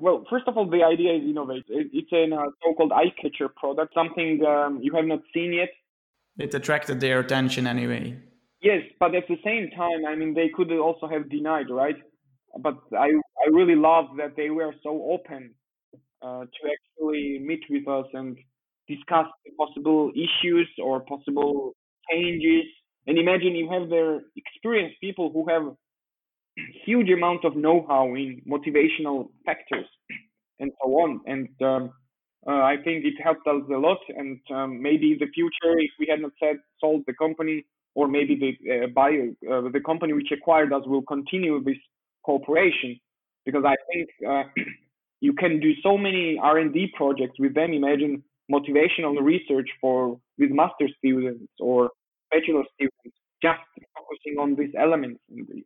Well, 0.00 0.24
first 0.30 0.46
of 0.46 0.56
all, 0.56 0.68
the 0.68 0.82
idea 0.82 1.14
is 1.14 1.22
innovative. 1.22 1.86
It's 1.92 2.12
a 2.12 2.24
uh, 2.34 2.50
so-called 2.64 2.92
eye 2.92 3.12
catcher 3.20 3.48
product, 3.48 3.94
something 3.94 4.44
um, 4.46 4.80
you 4.82 4.94
have 4.94 5.04
not 5.04 5.20
seen 5.34 5.52
yet. 5.52 5.70
It 6.38 6.54
attracted 6.54 7.00
their 7.00 7.20
attention 7.20 7.66
anyway. 7.66 8.16
Yes, 8.62 8.82
but 8.98 9.14
at 9.14 9.24
the 9.28 9.38
same 9.44 9.70
time, 9.76 10.06
I 10.06 10.14
mean, 10.14 10.34
they 10.34 10.50
could 10.54 10.70
also 10.72 11.06
have 11.08 11.30
denied, 11.30 11.70
right? 11.70 11.96
But 12.60 12.78
I, 12.92 13.08
I 13.44 13.46
really 13.52 13.76
love 13.76 14.06
that 14.18 14.36
they 14.36 14.50
were 14.50 14.74
so 14.82 15.10
open 15.12 15.54
uh, 16.22 16.44
to 16.44 16.60
actually 16.74 17.38
meet 17.40 17.64
with 17.70 17.86
us 17.86 18.06
and 18.14 18.36
discuss 18.88 19.26
the 19.44 19.52
possible 19.56 20.10
issues 20.14 20.68
or 20.82 21.00
possible 21.00 21.72
changes. 22.10 22.64
And 23.06 23.18
imagine 23.18 23.54
you 23.54 23.70
have 23.70 23.88
their 23.88 24.20
experienced 24.36 25.00
people 25.00 25.30
who 25.32 25.48
have 25.48 25.74
huge 26.84 27.10
amount 27.10 27.44
of 27.44 27.56
know-how 27.56 28.14
in 28.14 28.42
motivational 28.48 29.28
factors 29.44 29.86
and 30.60 30.70
so 30.82 30.90
on. 30.90 31.20
And 31.26 31.48
um, 31.62 31.92
uh, 32.46 32.62
I 32.62 32.76
think 32.84 33.04
it 33.04 33.14
helped 33.22 33.46
us 33.46 33.62
a 33.72 33.78
lot. 33.78 33.98
And 34.08 34.40
um, 34.54 34.82
maybe 34.82 35.12
in 35.12 35.18
the 35.18 35.30
future, 35.34 35.78
if 35.78 35.90
we 35.98 36.06
had 36.10 36.20
not 36.20 36.32
said, 36.40 36.56
sold 36.80 37.02
the 37.06 37.14
company, 37.14 37.64
or 37.94 38.06
maybe 38.08 38.36
the 38.36 38.84
uh, 38.84 38.86
buyer, 38.88 39.30
uh, 39.50 39.68
the 39.70 39.80
company 39.84 40.12
which 40.12 40.30
acquired 40.32 40.72
us 40.72 40.82
will 40.86 41.02
continue 41.02 41.62
this 41.62 41.76
cooperation, 42.24 42.98
because 43.44 43.64
I 43.66 43.76
think 43.92 44.08
uh, 44.28 44.44
you 45.20 45.32
can 45.32 45.60
do 45.60 45.72
so 45.82 45.98
many 45.98 46.38
R&D 46.40 46.92
projects 46.96 47.38
with 47.38 47.54
them. 47.54 47.72
Imagine 47.72 48.22
motivational 48.50 49.20
research 49.22 49.68
for 49.80 50.18
with 50.38 50.50
master 50.50 50.88
students 50.98 51.52
or 51.60 51.90
bachelor 52.30 52.62
students 52.74 53.18
just 53.42 53.60
focusing 53.96 54.38
on 54.38 54.56
these 54.56 54.74
elements. 54.78 55.20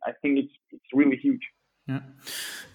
I 0.05 0.11
think 0.21 0.39
it's 0.39 0.53
it's 0.71 0.85
really 0.93 1.17
huge. 1.17 1.41
Yeah, 1.87 1.99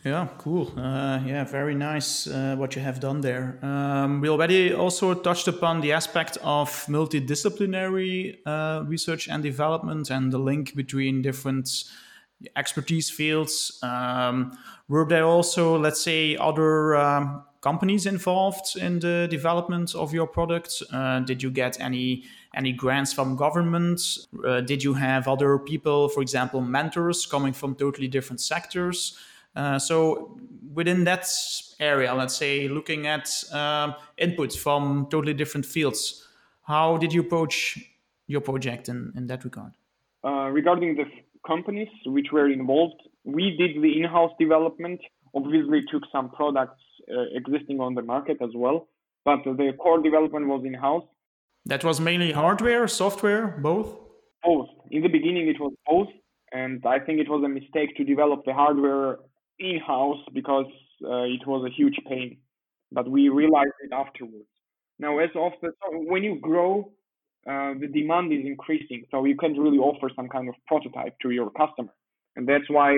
yeah, 0.04 0.28
cool. 0.36 0.70
Uh, 0.76 1.20
yeah, 1.24 1.44
very 1.44 1.74
nice 1.74 2.26
uh, 2.26 2.56
what 2.58 2.76
you 2.76 2.82
have 2.82 3.00
done 3.00 3.22
there. 3.22 3.58
Um, 3.62 4.20
we 4.20 4.28
already 4.28 4.74
also 4.74 5.14
touched 5.14 5.48
upon 5.48 5.80
the 5.80 5.92
aspect 5.92 6.36
of 6.42 6.68
multidisciplinary 6.88 8.36
uh, 8.44 8.84
research 8.86 9.26
and 9.28 9.42
development 9.42 10.10
and 10.10 10.30
the 10.30 10.38
link 10.38 10.74
between 10.74 11.22
different 11.22 11.70
expertise 12.54 13.08
fields. 13.10 13.78
Um, 13.82 14.52
were 14.88 15.06
there 15.06 15.24
also, 15.24 15.78
let's 15.78 16.02
say, 16.02 16.36
other 16.36 16.94
um, 16.96 17.44
companies 17.60 18.06
involved 18.06 18.76
in 18.76 19.00
the 19.00 19.26
development 19.30 19.94
of 19.94 20.12
your 20.12 20.26
product? 20.26 20.82
Uh, 20.92 21.20
did 21.20 21.42
you 21.42 21.50
get 21.50 21.80
any 21.80 22.24
any 22.54 22.72
grants 22.72 23.12
from 23.12 23.36
government? 23.36 24.00
Uh, 24.46 24.60
did 24.60 24.82
you 24.82 24.94
have 24.94 25.28
other 25.28 25.58
people, 25.58 26.08
for 26.08 26.22
example, 26.22 26.60
mentors 26.60 27.26
coming 27.26 27.52
from 27.52 27.74
totally 27.74 28.08
different 28.08 28.40
sectors? 28.40 29.18
Uh, 29.54 29.78
so 29.78 30.38
within 30.74 31.04
that 31.04 31.26
area, 31.80 32.14
let's 32.14 32.36
say 32.36 32.68
looking 32.68 33.06
at 33.06 33.28
um, 33.52 33.94
from 34.56 35.06
totally 35.10 35.34
different 35.34 35.66
fields, 35.66 36.26
how 36.62 36.96
did 36.96 37.12
you 37.12 37.22
approach 37.22 37.78
your 38.26 38.40
project 38.40 38.88
in, 38.88 39.12
in 39.16 39.26
that 39.26 39.44
regard? 39.44 39.72
Uh, 40.24 40.48
regarding 40.50 40.96
the 40.96 41.04
companies 41.46 41.88
which 42.06 42.28
were 42.32 42.48
involved, 42.48 43.00
we 43.24 43.56
did 43.56 43.82
the 43.82 44.00
in-house 44.00 44.32
development. 44.38 45.00
Obviously, 45.34 45.82
took 45.90 46.02
some 46.10 46.30
products 46.30 46.80
existing 47.34 47.80
on 47.80 47.94
the 47.94 48.02
market 48.02 48.38
as 48.42 48.50
well, 48.54 48.88
but 49.24 49.38
the 49.44 49.72
core 49.78 50.02
development 50.02 50.46
was 50.46 50.62
in-house. 50.64 51.04
That 51.66 51.84
was 51.84 52.00
mainly 52.00 52.32
hardware, 52.32 52.88
software, 52.88 53.58
both? 53.58 53.94
Both. 54.42 54.68
In 54.90 55.02
the 55.02 55.08
beginning, 55.08 55.48
it 55.48 55.60
was 55.60 55.72
both. 55.86 56.08
And 56.52 56.82
I 56.86 56.98
think 56.98 57.20
it 57.20 57.28
was 57.28 57.42
a 57.44 57.48
mistake 57.48 57.94
to 57.96 58.04
develop 58.04 58.44
the 58.46 58.54
hardware 58.54 59.18
in 59.58 59.80
house 59.86 60.22
because 60.32 60.66
uh, 61.04 61.24
it 61.24 61.46
was 61.46 61.66
a 61.66 61.74
huge 61.74 61.98
pain. 62.08 62.38
But 62.90 63.10
we 63.10 63.28
realized 63.28 63.76
it 63.84 63.92
afterwards. 63.92 64.48
Now, 64.98 65.18
as 65.18 65.28
of 65.36 65.52
the, 65.60 65.72
so 65.82 65.98
when 66.06 66.22
you 66.22 66.38
grow, 66.40 66.92
uh, 67.46 67.74
the 67.78 67.88
demand 67.92 68.32
is 68.32 68.46
increasing. 68.46 69.04
So 69.10 69.24
you 69.24 69.36
can't 69.36 69.58
really 69.58 69.78
offer 69.78 70.10
some 70.16 70.28
kind 70.28 70.48
of 70.48 70.54
prototype 70.66 71.18
to 71.22 71.30
your 71.30 71.50
customer. 71.50 71.92
And 72.36 72.48
that's 72.48 72.68
why 72.70 72.96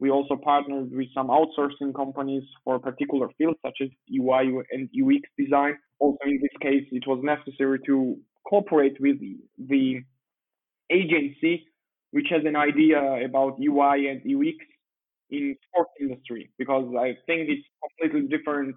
we 0.00 0.10
also 0.10 0.36
partnered 0.36 0.92
with 0.92 1.08
some 1.12 1.28
outsourcing 1.28 1.94
companies 1.94 2.44
for 2.64 2.78
particular 2.78 3.28
fields 3.36 3.58
such 3.64 3.78
as 3.82 3.88
UI 4.12 4.60
and 4.70 4.88
UX 4.94 5.28
design. 5.36 5.76
Also, 5.98 6.18
in 6.24 6.40
this 6.40 6.56
case, 6.62 6.86
it 6.92 7.04
was 7.06 7.20
necessary 7.22 7.80
to 7.86 8.16
cooperate 8.46 8.96
with 9.00 9.16
the 9.58 10.00
agency 10.90 11.66
which 12.10 12.26
has 12.30 12.42
an 12.44 12.56
idea 12.56 13.00
about 13.24 13.58
UI 13.60 14.08
and 14.08 14.20
UX 14.24 14.56
in 15.30 15.56
sports 15.68 15.90
industry 16.00 16.50
because 16.58 16.94
I 16.98 17.16
think 17.26 17.48
it's 17.50 17.66
completely 17.82 18.28
different 18.34 18.74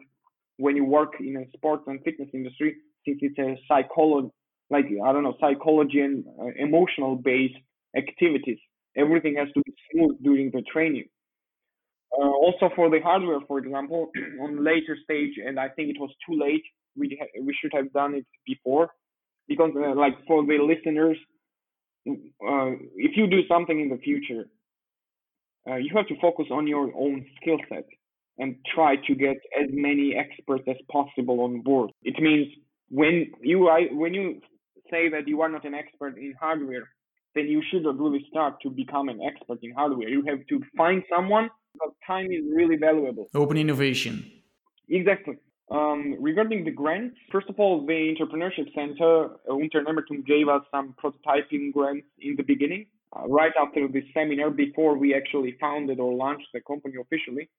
when 0.58 0.76
you 0.76 0.84
work 0.84 1.14
in 1.20 1.38
a 1.38 1.46
sports 1.56 1.84
and 1.88 2.00
fitness 2.04 2.28
industry 2.34 2.76
since 3.06 3.20
it's 3.22 3.40
a 3.40 3.58
psychology 3.68 4.30
like 4.70 4.86
I 4.86 5.14
don't 5.14 5.24
know 5.24 5.36
psychology 5.40 6.02
and 6.02 6.26
uh, 6.40 6.48
emotional 6.58 7.16
based 7.16 7.56
activities 7.96 8.60
everything 8.98 9.36
has 9.38 9.48
to 9.54 9.62
be 9.66 9.74
smooth 9.92 10.18
during 10.24 10.52
the 10.52 10.62
training. 10.74 11.06
Uh, 12.18 12.30
also 12.30 12.70
for 12.76 12.90
the 12.90 13.00
hardware, 13.02 13.40
for 13.48 13.58
example, 13.60 14.12
on 14.42 14.64
later 14.64 14.98
stage, 15.04 15.34
and 15.46 15.60
I 15.60 15.70
think 15.70 15.90
it 15.90 16.00
was 16.00 16.12
too 16.28 16.38
late. 16.40 16.64
We 16.98 17.18
ha- 17.20 17.42
we 17.42 17.56
should 17.60 17.72
have 17.74 17.92
done 17.94 18.16
it 18.16 18.26
before, 18.46 18.90
because 19.48 19.72
uh, 19.76 19.96
like 19.96 20.16
for 20.28 20.44
the 20.46 20.58
listeners, 20.72 21.18
uh, 22.08 22.72
if 22.96 23.16
you 23.18 23.28
do 23.28 23.42
something 23.48 23.80
in 23.80 23.90
the 23.90 23.98
future, 23.98 24.46
uh, 25.70 25.76
you 25.76 25.92
have 25.96 26.08
to 26.08 26.16
focus 26.20 26.46
on 26.52 26.68
your 26.68 26.92
own 26.96 27.26
skill 27.42 27.58
set. 27.70 27.86
and 28.44 28.56
try 28.76 28.96
to 29.08 29.14
get 29.16 29.38
as 29.62 29.68
many 29.88 30.08
experts 30.24 30.64
as 30.74 30.78
possible 30.98 31.38
on 31.48 31.62
board. 31.70 31.90
It 32.12 32.18
means 32.28 32.48
when 33.00 33.16
you 33.52 33.60
when 34.04 34.14
you 34.20 34.26
say 34.92 35.04
that 35.14 35.28
you 35.32 35.38
are 35.44 35.50
not 35.56 35.66
an 35.70 35.76
expert 35.82 36.14
in 36.26 36.34
hardware, 36.44 36.88
then 37.36 37.48
you 37.48 37.62
should 37.72 37.86
really 37.86 38.26
start 38.30 38.56
to 38.62 38.70
become 38.70 39.10
an 39.10 39.20
expert 39.22 39.60
in 39.64 39.72
hardware. 39.72 40.10
You 40.10 40.24
have 40.28 40.46
to 40.48 40.62
find 40.78 41.04
someone 41.14 41.50
because 41.74 41.94
time 42.06 42.28
is 42.32 42.44
really 42.54 42.76
valuable. 42.76 43.28
Open 43.34 43.58
innovation. 43.58 44.30
Exactly. 44.90 45.38
Um, 45.72 46.18
regarding 46.20 46.66
the 46.66 46.72
grants, 46.72 47.16
first 47.32 47.48
of 47.48 47.58
all, 47.58 47.86
the 47.86 48.14
Entrepreneurship 48.14 48.74
Center, 48.76 49.26
uh, 49.26 49.54
Unternehmertum, 49.54 50.26
gave 50.26 50.50
us 50.50 50.64
some 50.70 50.94
prototyping 51.02 51.72
grants 51.72 52.08
in 52.20 52.36
the 52.36 52.44
beginning, 52.44 52.88
uh, 53.16 53.26
right 53.28 53.54
after 53.58 53.88
the 53.88 54.02
seminar, 54.14 54.50
before 54.50 54.98
we 54.98 55.16
actually 55.16 55.56
founded 55.62 55.98
or 55.98 56.14
launched 56.14 56.48
the 56.54 56.60
company 56.68 56.96
officially. 57.00 57.50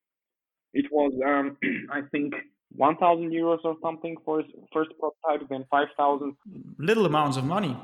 It 0.75 0.87
was, 0.93 1.13
um, 1.27 1.57
I 1.91 2.03
think, 2.11 2.35
1,000 2.77 3.31
euros 3.31 3.61
or 3.65 3.77
something 3.83 4.17
for 4.27 4.43
first 4.75 4.91
prototype, 5.01 5.49
then 5.49 5.65
5,000. 5.71 6.37
Little 6.79 7.07
amounts 7.07 7.39
of 7.39 7.45
money. 7.45 7.77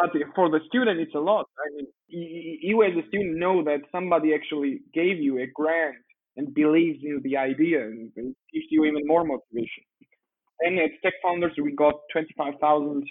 But 0.00 0.12
for 0.34 0.48
the 0.48 0.60
student, 0.66 0.98
it's 0.98 1.14
a 1.14 1.20
lot. 1.20 1.46
I 1.58 1.76
mean, 1.76 1.86
you 2.08 2.82
as 2.82 2.92
a 2.92 3.06
student 3.08 3.36
know 3.36 3.62
that 3.64 3.80
somebody 3.92 4.34
actually 4.34 4.80
gave 4.94 5.18
you 5.18 5.38
a 5.40 5.46
grant 5.54 5.96
and 6.36 6.54
believes 6.54 7.00
in 7.02 7.20
the 7.22 7.36
idea 7.36 7.82
and 7.84 8.10
gives 8.16 8.66
you 8.70 8.84
even 8.84 9.02
more 9.04 9.24
motivation. 9.24 9.84
And 10.60 10.78
at 10.78 10.90
Tech 11.02 11.14
Founders, 11.22 11.52
we 11.62 11.72
got 11.72 11.94
25,000 12.12 13.04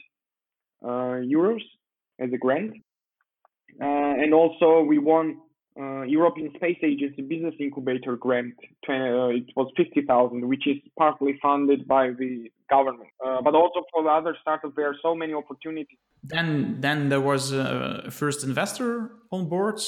uh, 0.81 0.87
euros 0.87 1.61
as 2.19 2.29
a 2.33 2.37
grant. 2.37 2.73
Uh, 3.81 3.85
and 4.21 4.33
also 4.33 4.81
we 4.81 4.97
won 4.97 5.37
uh, 5.79 6.01
European 6.01 6.51
Space 6.55 6.77
Agency 6.83 7.21
Business 7.21 7.55
Incubator 7.59 8.15
grant. 8.17 8.55
Uh, 8.87 9.29
it 9.39 9.45
was 9.55 9.71
50,000, 9.77 10.47
which 10.47 10.67
is 10.67 10.77
partly 10.97 11.39
funded 11.41 11.87
by 11.87 12.09
the 12.09 12.51
government. 12.69 13.09
Uh, 13.25 13.41
but 13.41 13.55
also 13.55 13.83
for 13.91 14.03
the 14.03 14.09
other 14.09 14.35
startups, 14.41 14.73
there 14.75 14.89
are 14.89 14.95
so 15.01 15.15
many 15.15 15.33
opportunities. 15.33 15.97
Then, 16.23 16.77
then 16.79 17.09
there 17.09 17.21
was 17.21 17.51
a 17.51 18.09
first 18.11 18.43
investor 18.43 19.11
on 19.31 19.47
board 19.47 19.79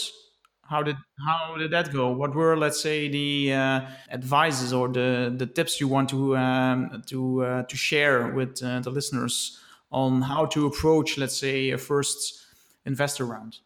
how 0.71 0.81
did 0.81 0.95
how 1.27 1.57
did 1.57 1.71
that 1.71 1.91
go? 1.91 2.11
What 2.11 2.33
were, 2.33 2.55
let's 2.55 2.81
say, 2.81 3.09
the 3.09 3.53
uh, 3.53 3.81
advices 4.09 4.71
or 4.71 4.87
the, 4.87 5.33
the 5.35 5.45
tips 5.45 5.81
you 5.81 5.87
want 5.89 6.09
to 6.09 6.37
um, 6.37 7.03
to 7.07 7.43
uh, 7.43 7.63
to 7.63 7.75
share 7.75 8.27
with 8.31 8.63
uh, 8.63 8.79
the 8.79 8.89
listeners 8.89 9.59
on 9.91 10.21
how 10.21 10.45
to 10.45 10.65
approach, 10.65 11.17
let's 11.17 11.37
say, 11.37 11.71
a 11.71 11.77
first 11.77 12.41
investor 12.85 13.25
round? 13.25 13.57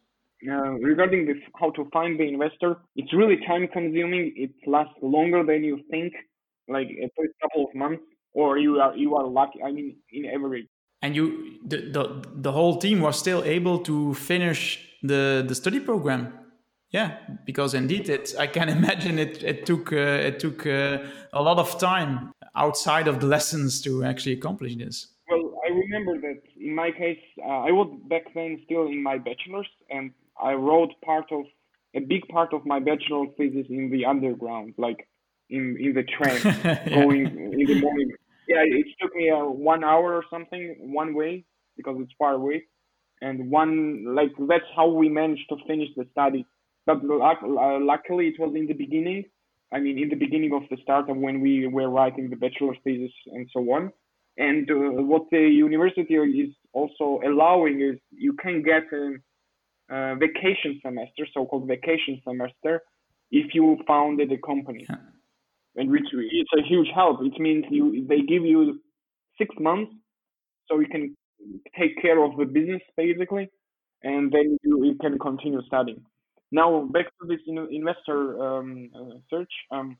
Uh, 0.49 0.71
regarding 0.91 1.25
this, 1.25 1.37
how 1.59 1.71
to 1.71 1.87
find 1.91 2.19
the 2.19 2.27
investor, 2.27 2.77
it's 2.95 3.13
really 3.13 3.37
time 3.47 3.67
consuming. 3.67 4.33
It 4.35 4.51
lasts 4.67 4.95
longer 5.01 5.43
than 5.43 5.63
you 5.63 5.79
think, 5.89 6.13
like 6.67 6.87
a 6.87 7.09
first 7.17 7.33
couple 7.41 7.65
of 7.67 7.75
months, 7.75 8.03
or 8.33 8.57
you 8.57 8.79
are 8.79 8.95
you 8.95 9.15
are 9.15 9.27
lucky. 9.27 9.61
I 9.63 9.71
mean, 9.71 9.97
in 10.11 10.25
average. 10.25 10.67
And 11.01 11.15
you, 11.15 11.59
the, 11.65 11.77
the 11.77 12.23
the 12.35 12.51
whole 12.51 12.77
team 12.77 13.01
was 13.01 13.17
still 13.17 13.43
able 13.43 13.79
to 13.79 14.13
finish 14.13 14.79
the 15.03 15.43
the 15.47 15.55
study 15.55 15.79
program 15.79 16.33
yeah, 16.95 17.17
because 17.45 17.73
indeed, 17.73 18.09
it 18.09 18.33
I 18.39 18.47
can 18.47 18.69
imagine 18.79 19.19
it. 19.19 19.43
It 19.43 19.65
took 19.65 19.91
uh, 19.91 20.29
it 20.29 20.39
took 20.39 20.65
uh, 20.65 20.99
a 21.33 21.41
lot 21.41 21.57
of 21.57 21.77
time 21.77 22.31
outside 22.55 23.07
of 23.07 23.19
the 23.19 23.27
lessons 23.27 23.81
to 23.81 24.03
actually 24.03 24.33
accomplish 24.33 24.75
this. 24.77 25.07
Well, 25.29 25.59
I 25.67 25.69
remember 25.71 26.13
that 26.21 26.41
in 26.57 26.73
my 26.73 26.91
case, 26.91 27.19
uh, 27.43 27.69
I 27.69 27.71
was 27.71 27.89
back 28.07 28.33
then 28.33 28.61
still 28.65 28.87
in 28.87 29.03
my 29.03 29.17
bachelor's, 29.17 29.67
and 29.89 30.11
I 30.41 30.53
wrote 30.53 30.91
part 31.03 31.31
of 31.31 31.45
a 31.95 31.99
big 31.99 32.27
part 32.27 32.53
of 32.53 32.65
my 32.65 32.79
bachelor 32.79 33.25
thesis 33.37 33.67
in 33.69 33.89
the 33.89 34.05
underground, 34.05 34.73
like 34.77 35.07
in 35.49 35.77
in 35.79 35.93
the 35.93 36.03
train 36.03 36.41
yeah. 36.45 36.89
going 36.89 37.25
in 37.25 37.65
the 37.65 37.81
morning. 37.81 38.11
Yeah, 38.47 38.63
it 38.63 38.85
took 39.01 39.15
me 39.15 39.29
uh, 39.29 39.45
one 39.45 39.83
hour 39.83 40.13
or 40.13 40.23
something 40.29 40.75
one 40.79 41.15
way 41.15 41.45
because 41.77 41.97
it's 41.99 42.11
far 42.17 42.33
away, 42.33 42.63
and 43.21 43.49
one 43.49 44.15
like 44.15 44.31
that's 44.47 44.69
how 44.75 44.87
we 44.89 45.09
managed 45.09 45.47
to 45.49 45.57
finish 45.67 45.89
the 45.95 46.05
study 46.11 46.45
but 46.85 46.97
uh, 46.97 47.79
luckily, 47.79 48.27
it 48.27 48.39
was 48.39 48.53
in 48.55 48.67
the 48.67 48.73
beginning. 48.73 49.25
I 49.71 49.79
mean, 49.79 49.97
in 49.97 50.09
the 50.09 50.15
beginning 50.15 50.53
of 50.53 50.63
the 50.69 50.77
startup 50.83 51.15
when 51.17 51.41
we 51.41 51.67
were 51.67 51.89
writing 51.89 52.29
the 52.29 52.35
bachelor 52.35 52.75
thesis 52.83 53.11
and 53.27 53.49
so 53.51 53.59
on. 53.71 53.91
And 54.37 54.69
uh, 54.69 55.01
what 55.01 55.23
the 55.31 55.39
university 55.39 56.15
is 56.15 56.53
also 56.73 57.21
allowing 57.25 57.81
is 57.81 57.99
you 58.11 58.33
can 58.33 58.61
get 58.61 58.83
a, 58.93 59.15
a 59.89 60.15
vacation 60.15 60.79
semester, 60.83 61.27
so-called 61.33 61.67
vacation 61.67 62.21
semester, 62.27 62.81
if 63.31 63.53
you 63.53 63.77
founded 63.87 64.31
a 64.31 64.37
company. 64.37 64.85
Yeah. 64.89 64.95
And 65.77 65.91
which 65.91 66.07
it's 66.13 66.49
a 66.57 66.63
huge 66.67 66.87
help. 66.95 67.19
It 67.21 67.37
means 67.39 67.65
you 67.69 68.05
they 68.07 68.21
give 68.21 68.45
you 68.45 68.79
six 69.37 69.53
months, 69.59 69.91
so 70.67 70.79
you 70.79 70.87
can 70.87 71.15
take 71.77 72.01
care 72.01 72.23
of 72.23 72.37
the 72.37 72.45
business 72.45 72.81
basically, 72.95 73.49
and 74.01 74.31
then 74.31 74.57
you, 74.63 74.85
you 74.85 74.95
can 74.95 75.19
continue 75.19 75.61
studying. 75.67 76.01
Now 76.51 76.87
back 76.91 77.07
to 77.19 77.27
this 77.27 77.41
investor 77.71 78.41
um, 78.41 78.89
uh, 78.95 79.17
search. 79.29 79.51
Um, 79.69 79.97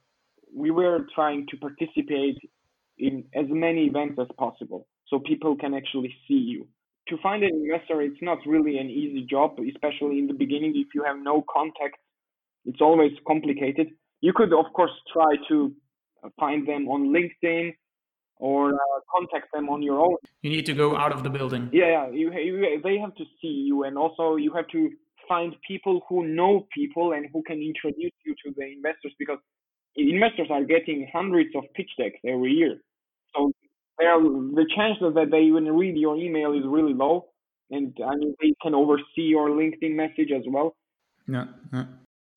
we 0.56 0.72
were 0.72 1.00
trying 1.14 1.46
to 1.50 1.58
participate 1.58 2.38
in 2.98 3.26
as 3.36 3.48
many 3.50 3.88
events 3.88 4.18
as 4.22 4.28
possible, 4.38 4.88
so 5.08 5.20
people 5.20 5.58
can 5.58 5.74
actually 5.74 6.16
see 6.26 6.36
you. 6.36 6.68
To 7.10 7.18
find 7.22 7.44
an 7.44 7.54
investor, 7.54 8.02
it's 8.02 8.22
not 8.22 8.40
really 8.48 8.78
an 8.78 8.90
easy 8.90 9.26
job, 9.30 9.58
especially 9.60 10.18
in 10.18 10.28
the 10.28 10.34
beginning. 10.34 10.74
If 10.76 10.88
you 10.96 11.04
have 11.04 11.18
no 11.18 11.44
contact, 11.52 11.98
it's 12.66 12.82
always 12.82 13.12
complicated. 13.28 13.90
You 14.22 14.34
could, 14.34 14.52
of 14.54 14.66
course, 14.74 14.92
try 15.14 15.36
to 15.50 15.72
find 16.40 16.68
them 16.68 16.88
on 16.88 17.14
LinkedIn 17.14 17.74
or 18.38 18.74
uh, 18.74 18.78
contact 19.14 19.48
them 19.54 19.70
on 19.70 19.82
your 19.82 20.00
own. 20.00 20.18
You 20.42 20.50
need 20.50 20.66
to 20.66 20.74
go 20.74 20.98
out 20.98 21.12
of 21.12 21.24
the 21.24 21.30
building. 21.30 21.70
Yeah, 21.72 22.10
you, 22.10 22.34
you, 22.34 22.82
they 22.84 22.98
have 22.98 23.16
to 23.16 23.24
see 23.42 23.66
you, 23.68 23.84
and 23.84 23.98
also 23.98 24.36
you 24.36 24.52
have 24.54 24.68
to 24.70 24.90
find 25.28 25.56
people 25.68 26.02
who 26.08 26.28
know 26.28 26.68
people 26.74 27.14
and 27.14 27.28
who 27.32 27.42
can 27.44 27.62
introduce 27.62 28.14
you 28.26 28.36
to 28.46 28.54
the 28.58 28.66
investors 28.66 29.14
because 29.18 29.40
investors 29.96 30.48
are 30.52 30.64
getting 30.64 31.08
hundreds 31.14 31.50
of 31.56 31.64
pitch 31.76 31.90
decks 31.98 32.20
every 32.28 32.52
year. 32.52 32.78
So 33.36 33.52
are, 34.04 34.22
the 34.22 34.66
chances 34.76 35.14
that 35.16 35.32
they 35.32 35.42
even 35.42 35.66
read 35.76 35.98
your 35.98 36.18
email 36.18 36.54
is 36.54 36.64
really 36.66 36.94
low. 36.94 37.28
And 37.72 37.98
I 38.06 38.16
mean, 38.16 38.36
they 38.42 38.54
can 38.62 38.76
oversee 38.76 39.28
your 39.36 39.50
LinkedIn 39.50 39.96
message 39.96 40.32
as 40.36 40.44
well. 40.48 40.76
Yeah. 41.28 41.46
yeah. 41.74 41.86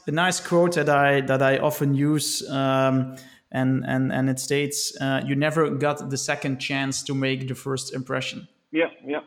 A 0.07 0.11
nice 0.11 0.41
quote 0.41 0.75
that 0.77 0.89
I 0.89 1.21
that 1.23 1.43
I 1.43 1.59
often 1.59 1.95
use, 1.95 2.49
um, 2.49 3.17
and 3.53 3.85
and 3.85 4.11
and 4.11 4.31
it 4.31 4.39
states, 4.39 4.97
uh, 5.01 5.21
"You 5.27 5.37
never 5.37 5.69
got 5.69 6.09
the 6.09 6.17
second 6.17 6.61
chance 6.61 7.03
to 7.03 7.15
make 7.15 7.47
the 7.47 7.55
first 7.55 7.95
impression." 7.95 8.49
Yeah, 8.73 8.91
yeah. 9.05 9.21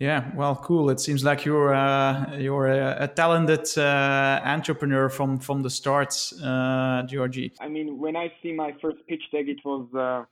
Yeah, 0.00 0.30
well, 0.36 0.54
cool. 0.54 0.90
It 0.90 1.00
seems 1.00 1.24
like 1.24 1.44
you're 1.44 1.74
uh, 1.74 2.36
you're 2.36 2.68
a, 2.68 3.04
a 3.04 3.08
talented 3.08 3.66
uh, 3.76 4.40
entrepreneur 4.44 5.08
from 5.08 5.38
from 5.38 5.62
the 5.62 5.70
start, 5.70 6.14
uh, 6.42 7.02
Georgi. 7.02 7.52
I 7.60 7.68
mean, 7.68 7.98
when 7.98 8.16
I 8.16 8.32
see 8.42 8.52
my 8.52 8.74
first 8.80 8.98
pitch 9.08 9.22
deck, 9.32 9.46
it 9.46 9.58
was 9.64 9.86
uh, 9.94 10.24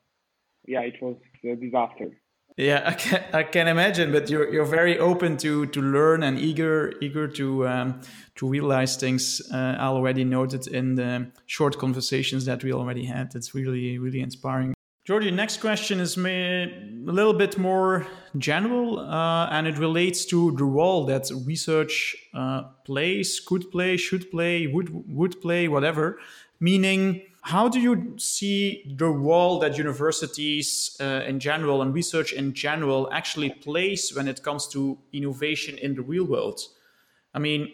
yeah, 0.66 0.81
it 0.81 1.00
was 1.00 1.16
a 1.44 1.57
disaster. 1.57 2.11
Yeah, 2.57 2.83
I 2.87 2.92
can, 2.94 3.24
I 3.35 3.42
can 3.42 3.68
imagine, 3.68 4.12
but 4.12 4.31
you're 4.31 4.50
you're 4.50 4.64
very 4.64 4.98
open 4.98 5.37
to 5.38 5.66
to 5.66 5.81
learn 5.83 6.22
and 6.22 6.38
eager 6.38 6.94
eager 7.02 7.29
to 7.29 7.68
um, 7.68 8.00
to 8.37 8.48
realize 8.48 8.96
things. 8.96 9.42
Uh, 9.52 9.76
I 9.79 9.87
already 9.88 10.24
noted 10.24 10.66
in 10.66 10.94
the 10.94 11.31
short 11.44 11.76
conversations 11.79 12.46
that 12.46 12.64
we 12.64 12.72
already 12.72 13.05
had. 13.05 13.35
It's 13.35 13.55
really 13.55 13.98
really 13.98 14.20
inspiring. 14.20 14.72
Georgi, 15.05 15.31
next 15.31 15.61
question 15.61 16.00
is 16.00 16.16
a 16.16 16.66
little 17.05 17.33
bit 17.33 17.59
more 17.59 18.07
general, 18.38 18.98
uh, 18.98 19.46
and 19.50 19.68
it 19.68 19.79
relates 19.79 20.24
to 20.24 20.50
the 20.57 20.64
role 20.64 21.05
that 21.05 21.31
research 21.46 22.16
uh, 22.35 22.62
plays, 22.85 23.38
could 23.38 23.70
play, 23.70 23.96
should 23.96 24.31
play, 24.33 24.66
would 24.66 24.88
would 25.09 25.40
play, 25.42 25.68
whatever. 25.68 26.18
Meaning, 26.59 27.22
how 27.46 27.68
do 27.68 27.78
you 27.78 28.14
see 28.18 28.92
the 28.98 29.06
role 29.06 29.61
that 29.61 29.78
universities 29.78 30.96
uh, 31.00 31.22
in 31.28 31.38
general 31.38 31.80
and 31.80 31.94
research 31.94 32.32
in 32.32 32.52
general 32.52 33.09
actually 33.12 33.50
plays 33.50 34.12
when 34.16 34.26
it 34.26 34.42
comes 34.42 34.66
to 34.66 34.98
innovation 35.12 35.78
in 35.78 35.94
the 35.94 36.02
real 36.02 36.24
world? 36.24 36.61
I 37.32 37.38
mean, 37.38 37.72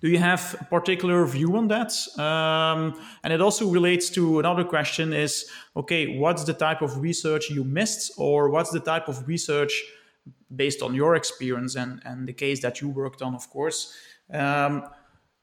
do 0.00 0.08
you 0.08 0.18
have 0.18 0.56
a 0.58 0.64
particular 0.64 1.26
view 1.26 1.58
on 1.58 1.68
that? 1.68 1.92
Um, 2.18 2.98
and 3.22 3.34
it 3.34 3.42
also 3.42 3.68
relates 3.68 4.08
to 4.10 4.38
another 4.38 4.64
question 4.64 5.12
is, 5.12 5.46
okay, 5.76 6.16
what's 6.16 6.44
the 6.44 6.54
type 6.54 6.80
of 6.80 6.96
research 6.96 7.50
you 7.50 7.64
missed 7.64 8.12
or 8.16 8.48
what's 8.48 8.70
the 8.70 8.80
type 8.80 9.08
of 9.08 9.28
research 9.28 9.84
based 10.54 10.80
on 10.80 10.94
your 10.94 11.16
experience 11.16 11.76
and, 11.76 12.00
and 12.06 12.26
the 12.26 12.32
case 12.32 12.62
that 12.62 12.80
you 12.80 12.88
worked 12.88 13.20
on, 13.20 13.34
of 13.34 13.50
course, 13.50 13.92
um, 14.32 14.84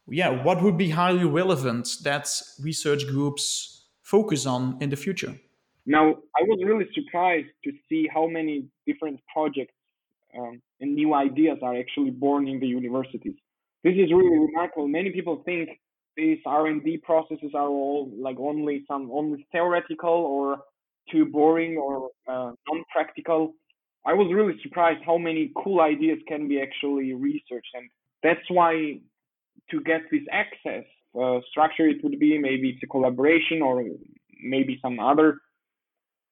yeah, 0.07 0.43
what 0.43 0.61
would 0.61 0.77
be 0.77 0.89
highly 0.89 1.25
relevant 1.25 1.87
that 2.03 2.29
research 2.61 3.07
groups 3.07 3.85
focus 4.01 4.45
on 4.45 4.77
in 4.81 4.89
the 4.89 4.95
future? 4.95 5.35
Now, 5.85 6.11
I 6.11 6.43
was 6.43 6.59
really 6.65 6.85
surprised 6.93 7.49
to 7.63 7.71
see 7.89 8.07
how 8.13 8.27
many 8.27 8.67
different 8.87 9.19
projects 9.33 9.73
um, 10.37 10.61
and 10.79 10.95
new 10.95 11.13
ideas 11.13 11.59
are 11.61 11.75
actually 11.77 12.11
born 12.11 12.47
in 12.47 12.59
the 12.59 12.67
universities. 12.67 13.35
This 13.83 13.93
is 13.93 14.11
really 14.11 14.37
remarkable. 14.37 14.87
Many 14.87 15.11
people 15.11 15.41
think 15.45 15.69
these 16.15 16.39
R&D 16.45 16.99
processes 17.03 17.51
are 17.53 17.67
all 17.67 18.11
like 18.17 18.37
only 18.39 18.83
some 18.87 19.09
only 19.11 19.45
theoretical 19.51 20.09
or 20.09 20.59
too 21.11 21.25
boring 21.25 21.77
or 21.77 22.09
uh, 22.27 22.51
non-practical. 22.67 23.53
I 24.05 24.13
was 24.13 24.31
really 24.33 24.57
surprised 24.63 25.01
how 25.05 25.17
many 25.17 25.51
cool 25.61 25.81
ideas 25.81 26.19
can 26.27 26.47
be 26.47 26.61
actually 26.61 27.13
researched, 27.13 27.73
and 27.73 27.89
that's 28.21 28.47
why 28.49 28.99
to 29.71 29.81
get 29.81 30.01
this 30.11 30.21
access 30.31 30.85
uh, 31.19 31.39
structure, 31.49 31.87
it 31.87 32.03
would 32.03 32.19
be 32.19 32.37
maybe 32.37 32.69
it's 32.69 32.83
a 32.83 32.87
collaboration 32.87 33.61
or 33.61 33.83
maybe 34.41 34.79
some 34.81 34.99
other. 34.99 35.39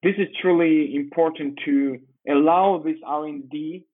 This 0.03 0.15
is 0.17 0.27
truly 0.41 0.95
important 0.95 1.59
to 1.65 1.99
allow 2.27 2.81
this 2.83 2.97
R&D 3.05 3.85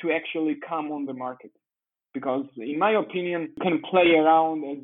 to 0.00 0.12
actually 0.12 0.56
come 0.68 0.92
on 0.92 1.06
the 1.06 1.14
market 1.14 1.50
because 2.14 2.46
in 2.56 2.78
my 2.78 2.92
opinion 2.92 3.52
you 3.56 3.62
can 3.62 3.82
play 3.90 4.14
around 4.16 4.64
as 4.64 4.78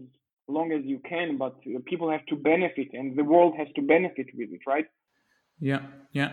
long 0.48 0.72
as 0.72 0.84
you 0.84 1.00
can 1.08 1.38
but 1.38 1.54
people 1.86 2.10
have 2.10 2.24
to 2.26 2.36
benefit 2.36 2.88
and 2.92 3.16
the 3.16 3.24
world 3.24 3.54
has 3.56 3.68
to 3.74 3.82
benefit 3.82 4.26
with 4.34 4.50
it 4.52 4.60
right 4.66 4.86
yeah 5.60 5.80
yeah 6.12 6.32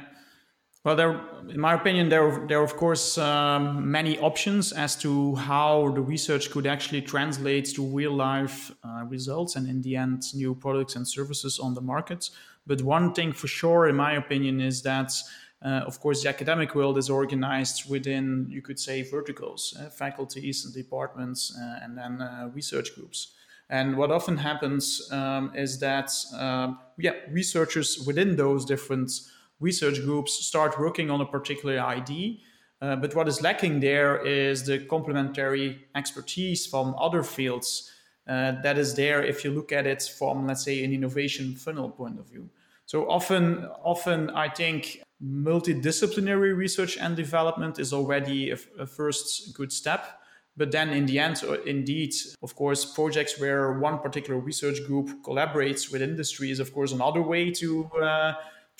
well 0.84 0.96
there 0.96 1.22
in 1.50 1.60
my 1.60 1.74
opinion 1.74 2.10
there 2.10 2.46
there 2.48 2.60
are 2.60 2.64
of 2.64 2.76
course 2.76 3.18
um, 3.18 3.90
many 3.90 4.18
options 4.20 4.72
as 4.72 4.96
to 4.96 5.36
how 5.36 5.92
the 5.92 6.02
research 6.02 6.50
could 6.52 6.66
actually 6.66 7.02
translate 7.02 7.66
to 7.66 7.86
real 7.86 8.14
life 8.14 8.72
uh, 8.84 9.04
results 9.06 9.56
and 9.56 9.68
in 9.68 9.82
the 9.82 9.96
end 9.96 10.24
new 10.34 10.56
products 10.56 10.96
and 10.96 11.08
services 11.08 11.60
on 11.60 11.74
the 11.74 11.82
market 11.82 12.30
but 12.66 12.82
one 12.82 13.14
thing 13.14 13.32
for 13.32 13.48
sure 13.48 13.88
in 13.88 13.96
my 13.96 14.14
opinion 14.14 14.60
is 14.60 14.82
that 14.82 15.12
uh, 15.64 15.84
of 15.86 16.00
course, 16.00 16.24
the 16.24 16.30
academic 16.30 16.74
world 16.74 16.98
is 16.98 17.10
organized 17.10 17.88
within, 17.90 18.48
you 18.50 18.64
could 18.64 18.80
say, 18.80 19.04
verticals, 19.04 19.78
uh, 19.80 19.90
faculties 19.90 20.66
and 20.66 20.74
departments, 20.74 21.56
uh, 21.56 21.80
and 21.84 21.96
then 21.96 22.20
uh, 22.20 22.50
research 22.54 22.96
groups. 22.96 23.34
And 23.70 23.96
what 23.96 24.12
often 24.12 24.38
happens 24.38 25.08
um, 25.12 25.52
is 25.56 25.80
that, 25.80 26.12
um, 26.38 26.80
yeah, 26.98 27.14
researchers 27.30 28.04
within 28.08 28.36
those 28.36 28.66
different 28.66 29.12
research 29.62 30.02
groups 30.02 30.34
start 30.46 30.78
working 30.80 31.10
on 31.10 31.22
a 31.22 31.26
particular 31.26 31.80
ID. 31.80 32.42
Uh, 32.82 32.96
but 32.96 33.16
what 33.16 33.28
is 33.28 33.42
lacking 33.42 33.80
there 33.80 34.26
is 34.26 34.66
the 34.66 34.80
complementary 34.80 35.86
expertise 35.96 36.66
from 36.66 36.96
other 36.98 37.24
fields 37.24 37.92
uh, 38.28 38.54
that 38.62 38.78
is 38.78 38.96
there 38.96 39.24
if 39.24 39.44
you 39.44 39.52
look 39.52 39.72
at 39.72 39.88
it 39.88 40.02
from, 40.18 40.48
let's 40.48 40.64
say, 40.64 40.84
an 40.84 40.92
innovation 40.94 41.56
funnel 41.56 41.90
point 41.90 42.20
of 42.20 42.28
view. 42.28 42.50
So 42.86 43.10
often, 43.10 43.66
often 43.84 44.30
I 44.32 44.50
think 44.50 45.02
multidisciplinary 45.24 46.56
research 46.56 46.98
and 46.98 47.16
development 47.16 47.80
is 47.80 47.94
already 47.94 48.52
a, 48.52 48.58
a, 48.80 48.86
first 48.86 49.54
good 49.54 49.72
step. 49.72 50.20
But 50.58 50.72
then 50.72 50.90
in 50.90 51.06
the 51.06 51.20
end, 51.20 51.44
uh, 51.48 51.62
indeed, 51.62 52.14
of 52.44 52.56
course, 52.56 52.84
projects 52.86 53.40
where 53.40 53.80
one 53.80 54.00
particular 54.00 54.40
research 54.40 54.86
group 54.86 55.10
collaborates 55.24 55.92
with 55.92 56.02
industry 56.02 56.52
is, 56.52 56.60
of 56.60 56.74
course, 56.74 56.92
another 56.92 57.22
way 57.22 57.52
to, 57.52 57.86
uh, 58.02 58.34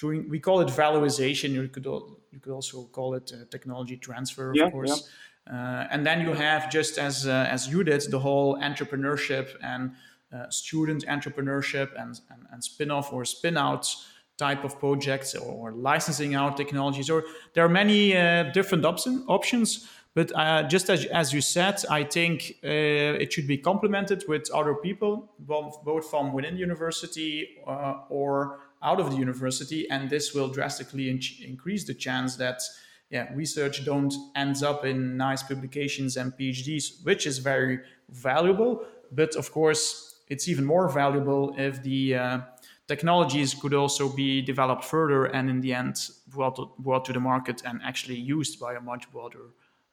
we 0.10 0.40
call 0.40 0.62
it 0.62 0.68
valorization. 0.70 1.52
You 1.52 1.68
could, 1.68 1.86
you 1.86 2.40
could 2.42 2.54
also 2.54 2.84
call 2.86 3.14
it 3.16 3.32
uh, 3.34 3.46
technology 3.50 3.98
transfer, 3.98 4.52
of 4.52 4.56
yeah, 4.56 4.70
course. 4.70 5.10
Yeah. 5.48 5.54
Uh, 5.54 5.88
and 5.92 6.06
then 6.06 6.22
you 6.22 6.34
have, 6.34 6.70
just 6.70 6.98
as, 6.98 7.28
uh, 7.28 7.48
as 7.50 7.68
you 7.68 7.84
did, 7.84 8.02
the 8.10 8.20
whole 8.20 8.58
entrepreneurship 8.58 9.50
and 9.64 9.92
uh, 10.34 10.50
student 10.50 11.06
entrepreneurship 11.08 11.90
and, 12.00 12.20
and, 12.30 12.46
and 12.52 12.64
spin 12.64 12.90
off 12.92 13.12
or 13.12 13.26
spin 13.26 13.58
outs 13.58 14.08
type 14.38 14.64
of 14.64 14.80
projects 14.80 15.36
or 15.36 15.72
licensing 15.72 16.36
out 16.36 16.58
technologies 16.58 17.10
or 17.10 17.24
there 17.54 17.66
are 17.66 17.70
many 17.70 18.16
uh, 18.16 18.44
different 18.54 18.86
option, 18.86 19.24
options 19.28 19.88
but 20.14 20.32
uh, 20.36 20.64
just 20.64 20.90
as, 20.90 21.06
as 21.06 21.32
you 21.34 21.42
said 21.42 21.76
i 21.90 22.04
think 22.04 22.56
uh, 22.64 23.24
it 23.24 23.32
should 23.32 23.46
be 23.46 23.58
complemented 23.58 24.24
with 24.28 24.50
other 24.52 24.76
people 24.76 25.32
both, 25.40 25.84
both 25.84 26.10
from 26.10 26.34
within 26.34 26.54
the 26.56 26.60
university 26.60 27.58
uh, 27.68 27.96
or 28.10 28.62
out 28.84 29.00
of 29.00 29.12
the 29.12 29.18
university 29.18 29.90
and 29.90 30.10
this 30.10 30.34
will 30.34 30.50
drastically 30.50 31.10
in- 31.10 31.22
increase 31.46 31.86
the 31.86 31.94
chance 31.94 32.36
that 32.36 32.62
yeah, 33.10 33.28
research 33.34 33.84
don't 33.84 34.14
ends 34.36 34.64
up 34.64 34.86
in 34.86 35.18
nice 35.18 35.44
publications 35.44 36.18
and 36.18 36.34
phds 36.34 37.04
which 37.04 37.26
is 37.26 37.40
very 37.40 37.80
valuable 38.10 38.86
but 39.12 39.36
of 39.36 39.52
course 39.52 40.22
it's 40.30 40.48
even 40.48 40.64
more 40.66 40.88
valuable 40.88 41.54
if 41.58 41.84
the 41.84 42.16
uh, 42.16 42.40
technologies 42.88 43.54
could 43.54 43.74
also 43.74 44.10
be 44.10 44.42
developed 44.42 44.84
further 44.84 45.26
and 45.26 45.50
in 45.50 45.62
the 45.62 45.74
end 45.74 45.96
brought 46.28 46.56
to, 46.56 46.72
brought 46.80 47.04
to 47.06 47.14
the 47.14 47.20
market 47.20 47.62
and 47.66 47.82
actually 47.84 48.16
used 48.38 48.60
by 48.60 48.74
a 48.76 48.82
much 48.82 49.04
broader 49.12 49.46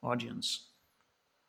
audience. 0.02 0.46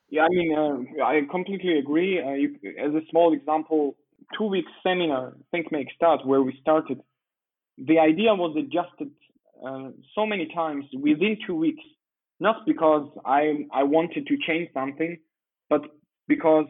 Yeah, 0.09 0.23
I 0.23 0.29
mean, 0.29 0.49
uh, 0.55 1.03
I 1.03 1.21
completely 1.29 1.77
agree. 1.77 2.19
Uh, 2.19 2.33
you, 2.41 2.55
as 2.85 2.93
a 2.95 3.01
small 3.11 3.33
example, 3.33 3.95
two 4.35 4.45
weeks 4.45 4.71
seminar, 4.81 5.33
Think 5.51 5.71
Make 5.71 5.89
Start, 5.95 6.25
where 6.25 6.41
we 6.41 6.57
started, 6.61 7.01
the 7.87 7.99
idea 7.99 8.33
was 8.33 8.55
adjusted 8.57 9.11
uh, 9.65 9.89
so 10.15 10.25
many 10.25 10.47
times 10.53 10.85
within 10.93 11.37
two 11.45 11.55
weeks, 11.55 11.83
not 12.39 12.65
because 12.65 13.07
I 13.25 13.65
I 13.71 13.83
wanted 13.83 14.27
to 14.27 14.37
change 14.47 14.69
something, 14.73 15.17
but 15.69 15.81
because 16.27 16.67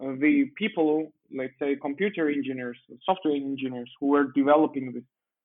the 0.00 0.50
people 0.56 1.12
let's 1.34 1.52
say 1.58 1.76
computer 1.80 2.28
engineers, 2.28 2.78
software 3.04 3.34
engineers 3.34 3.90
who 4.00 4.08
were 4.08 4.32
developing 4.34 4.92
this, 4.92 5.02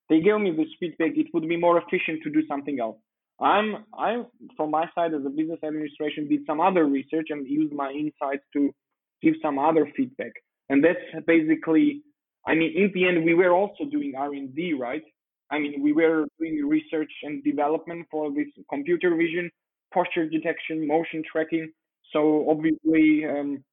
they 0.09 0.19
gave 0.19 0.39
me 0.39 0.51
this 0.51 0.67
feedback. 0.79 1.11
It 1.15 1.27
would 1.33 1.47
be 1.47 1.57
more 1.57 1.77
efficient 1.77 2.23
to 2.23 2.29
do 2.29 2.45
something 2.47 2.79
else. 2.79 2.97
I'm 3.39 3.85
I 3.93 4.23
from 4.55 4.71
my 4.71 4.85
side 4.95 5.13
as 5.13 5.25
a 5.25 5.29
business 5.29 5.59
administration 5.63 6.27
did 6.27 6.41
some 6.47 6.59
other 6.59 6.85
research 6.85 7.27
and 7.29 7.47
used 7.47 7.73
my 7.73 7.91
insights 7.91 8.43
to 8.53 8.73
give 9.21 9.35
some 9.41 9.59
other 9.59 9.87
feedback. 9.95 10.31
And 10.69 10.83
that's 10.83 11.25
basically, 11.25 12.01
I 12.47 12.55
mean, 12.55 12.71
in 12.75 12.91
the 12.93 13.07
end, 13.07 13.25
we 13.25 13.33
were 13.33 13.51
also 13.51 13.83
doing 13.85 14.13
R&D, 14.17 14.73
right? 14.79 15.03
I 15.51 15.59
mean, 15.59 15.83
we 15.83 15.91
were 15.91 16.25
doing 16.39 16.65
research 16.67 17.11
and 17.23 17.43
development 17.43 18.07
for 18.09 18.31
this 18.31 18.47
computer 18.69 19.15
vision, 19.15 19.49
posture 19.93 20.27
detection, 20.29 20.87
motion 20.87 21.23
tracking. 21.29 21.71
So 22.13 22.49
obviously, 22.49 23.25
um, 23.25 23.63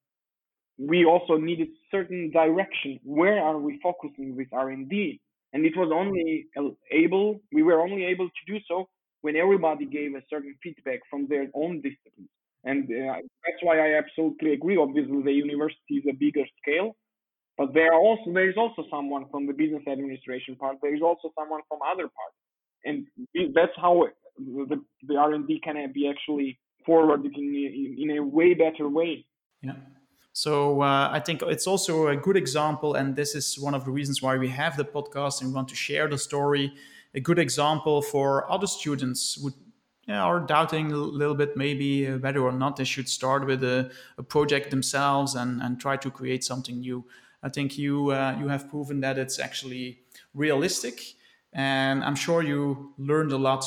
we 0.77 1.05
also 1.05 1.37
needed 1.37 1.69
certain 1.89 2.31
direction. 2.31 2.99
Where 3.03 3.39
are 3.41 3.57
we 3.57 3.79
focusing 3.81 4.35
with 4.35 4.47
R&D? 4.51 5.21
And 5.53 5.65
it 5.65 5.73
was 5.77 5.89
only 5.93 6.47
able, 6.91 7.39
we 7.53 7.63
were 7.63 7.79
only 7.79 8.03
able 8.05 8.27
to 8.27 8.53
do 8.53 8.59
so 8.67 8.89
when 9.21 9.37
everybody 9.37 9.85
gave 9.85 10.15
a 10.15 10.21
certain 10.29 10.55
feedback 10.61 10.99
from 11.09 11.27
their 11.29 11.47
own 11.53 11.81
disciplines. 11.81 12.29
And 12.65 12.83
uh, 12.83 13.15
that's 13.43 13.61
why 13.61 13.79
I 13.79 13.97
absolutely 13.97 14.53
agree. 14.53 14.75
Obviously, 14.75 15.21
the 15.23 15.31
university 15.31 15.95
is 15.95 16.03
a 16.09 16.13
bigger 16.13 16.43
scale, 16.61 16.95
but 17.57 17.73
there 17.73 17.93
are 17.93 17.99
also 17.99 18.31
there 18.33 18.49
is 18.49 18.57
also 18.57 18.83
someone 18.89 19.25
from 19.31 19.47
the 19.47 19.53
business 19.53 19.83
administration 19.87 20.55
part. 20.55 20.77
There 20.81 20.93
is 20.93 21.01
also 21.01 21.31
someone 21.37 21.61
from 21.69 21.79
other 21.81 22.03
parts, 22.03 22.37
and 22.83 23.07
that's 23.53 23.71
how 23.77 24.07
the, 24.37 24.81
the 25.07 25.15
R&D 25.15 25.61
can 25.63 25.91
be 25.93 26.09
actually 26.09 26.59
forwarded 26.85 27.35
in, 27.35 27.95
in 27.97 28.17
a 28.17 28.23
way 28.23 28.53
better 28.53 28.89
way. 28.89 29.25
Yeah. 29.61 29.73
So 30.33 30.81
uh, 30.81 31.09
I 31.11 31.21
think 31.21 31.41
it's 31.43 31.65
also 31.65 32.07
a 32.07 32.17
good 32.17 32.35
example, 32.35 32.95
and 32.95 33.15
this 33.15 33.35
is 33.35 33.57
one 33.57 33.73
of 33.73 33.85
the 33.85 33.91
reasons 33.91 34.21
why 34.21 34.35
we 34.37 34.49
have 34.49 34.75
the 34.75 34.83
podcast 34.83 35.41
and 35.41 35.53
want 35.53 35.69
to 35.69 35.75
share 35.75 36.09
the 36.09 36.17
story. 36.17 36.73
A 37.13 37.21
good 37.21 37.39
example 37.39 38.01
for 38.01 38.51
other 38.51 38.67
students 38.67 39.39
who 39.41 39.51
yeah, 40.07 40.21
are 40.21 40.41
doubting 40.41 40.91
a 40.91 40.97
little 40.97 41.35
bit 41.35 41.55
maybe 41.55 42.07
uh, 42.07 42.17
whether 42.17 42.41
or 42.41 42.51
not 42.51 42.75
they 42.75 42.83
should 42.83 43.07
start 43.07 43.47
with 43.47 43.63
a, 43.63 43.89
a 44.17 44.23
project 44.23 44.69
themselves 44.69 45.35
and, 45.35 45.61
and 45.61 45.79
try 45.79 45.95
to 45.97 46.11
create 46.11 46.43
something 46.43 46.81
new. 46.81 47.05
I 47.45 47.49
think 47.49 47.77
you 47.77 47.95
uh, 48.11 48.35
you 48.39 48.47
have 48.47 48.63
proven 48.69 48.97
that 49.01 49.15
it's 49.17 49.37
actually 49.39 49.99
realistic, 50.33 50.97
and 51.53 52.03
I'm 52.03 52.15
sure 52.15 52.39
you 52.41 52.93
learned 52.97 53.31
a 53.31 53.37
lot. 53.37 53.63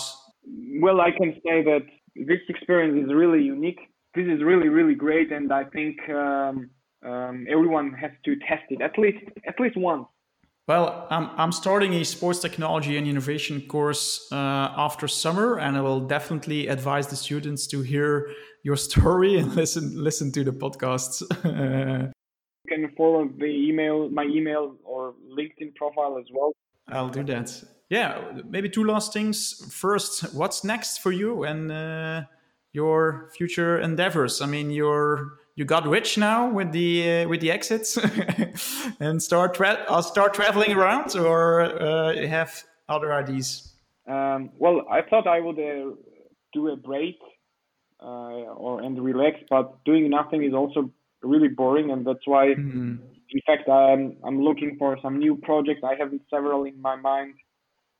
Well, 0.85 1.01
I 1.01 1.11
can 1.19 1.31
say 1.45 1.63
that 1.71 1.85
this 2.31 2.43
experience 2.49 2.97
is 3.05 3.15
really 3.15 3.43
unique 3.43 3.81
this 4.15 4.27
is 4.27 4.43
really 4.43 4.69
really 4.69 4.95
great, 4.95 5.31
and 5.33 5.53
I 5.53 5.65
think 5.65 5.97
um, 6.11 6.71
um, 7.05 7.47
everyone 7.49 7.93
has 7.93 8.11
to 8.25 8.37
test 8.49 8.65
it 8.71 8.81
at 8.81 8.99
least 8.99 9.25
at 9.47 9.59
least 9.61 9.77
once. 9.77 10.07
Well, 10.67 11.07
I'm, 11.11 11.31
I'm 11.39 11.53
starting 11.53 11.95
a 11.95 12.05
sports 12.05 12.41
technology 12.41 12.99
and 12.99 13.07
innovation 13.07 13.63
course 13.63 14.29
uh, 14.31 14.35
after 14.77 15.09
summer, 15.09 15.59
and 15.59 15.79
I 15.79 15.81
will 15.81 16.01
definitely 16.01 16.69
advise 16.69 17.07
the 17.07 17.17
students 17.17 17.67
to 17.69 17.81
hear 17.81 18.29
your 18.65 18.77
story 18.77 19.39
and 19.39 19.55
listen 19.63 19.93
listen 20.03 20.33
to 20.33 20.45
the 20.45 20.53
podcasts. 20.53 21.23
can 22.69 22.91
forward 22.97 23.39
the 23.39 23.47
email, 23.47 24.09
my 24.11 24.25
email 24.25 24.77
or 24.85 25.15
LinkedIn 25.39 25.75
profile 25.75 26.19
as 26.19 26.27
well. 26.33 26.53
I'll 26.89 27.09
do 27.09 27.25
that. 27.25 27.63
Yeah, 27.91 28.41
maybe 28.49 28.69
two 28.69 28.85
last 28.85 29.13
things. 29.13 29.65
First, 29.75 30.35
what's 30.35 30.63
next 30.63 30.99
for 30.99 31.11
you 31.13 31.45
and 31.45 31.73
uh, 31.73 32.23
your 32.73 33.31
future 33.37 33.79
endeavors? 33.79 34.43
I 34.43 34.47
mean, 34.47 34.71
you're 34.71 35.39
you 35.59 35.65
got 35.65 35.87
rich 35.87 36.19
now 36.19 36.51
with 36.51 36.71
the 36.73 37.23
uh, 37.23 37.29
with 37.29 37.41
the 37.41 37.51
exits 37.51 37.99
and 39.01 39.23
start 39.23 39.55
tra- 39.55 39.85
uh, 39.89 40.03
start 40.03 40.35
traveling 40.35 40.73
around, 40.73 41.17
or 41.17 41.63
uh, 41.63 42.27
have 42.27 42.63
other 42.89 43.13
ideas? 43.13 43.75
Um, 44.07 44.51
well, 44.59 44.87
I 44.91 45.03
thought 45.03 45.27
I 45.27 45.41
would 45.41 45.59
uh, 45.59 45.97
do 46.53 46.69
a 46.69 46.77
break 46.77 47.19
uh, 48.01 48.55
or 48.57 48.83
and 48.83 49.03
relax, 49.03 49.41
but 49.51 49.85
doing 49.85 50.09
nothing 50.11 50.45
is 50.45 50.55
also 50.55 50.91
really 51.23 51.49
boring, 51.49 51.91
and 51.91 52.07
that's 52.07 52.27
why 52.27 52.47
mm-hmm. 52.49 52.97
in 53.31 53.41
fact, 53.47 53.69
I'm 53.69 54.17
I'm 54.25 54.43
looking 54.43 54.77
for 54.79 54.97
some 55.03 55.19
new 55.19 55.37
projects. 55.37 55.81
I 55.85 55.95
have 55.99 56.13
several 56.31 56.65
in 56.65 56.81
my 56.81 56.97
mind, 56.97 57.35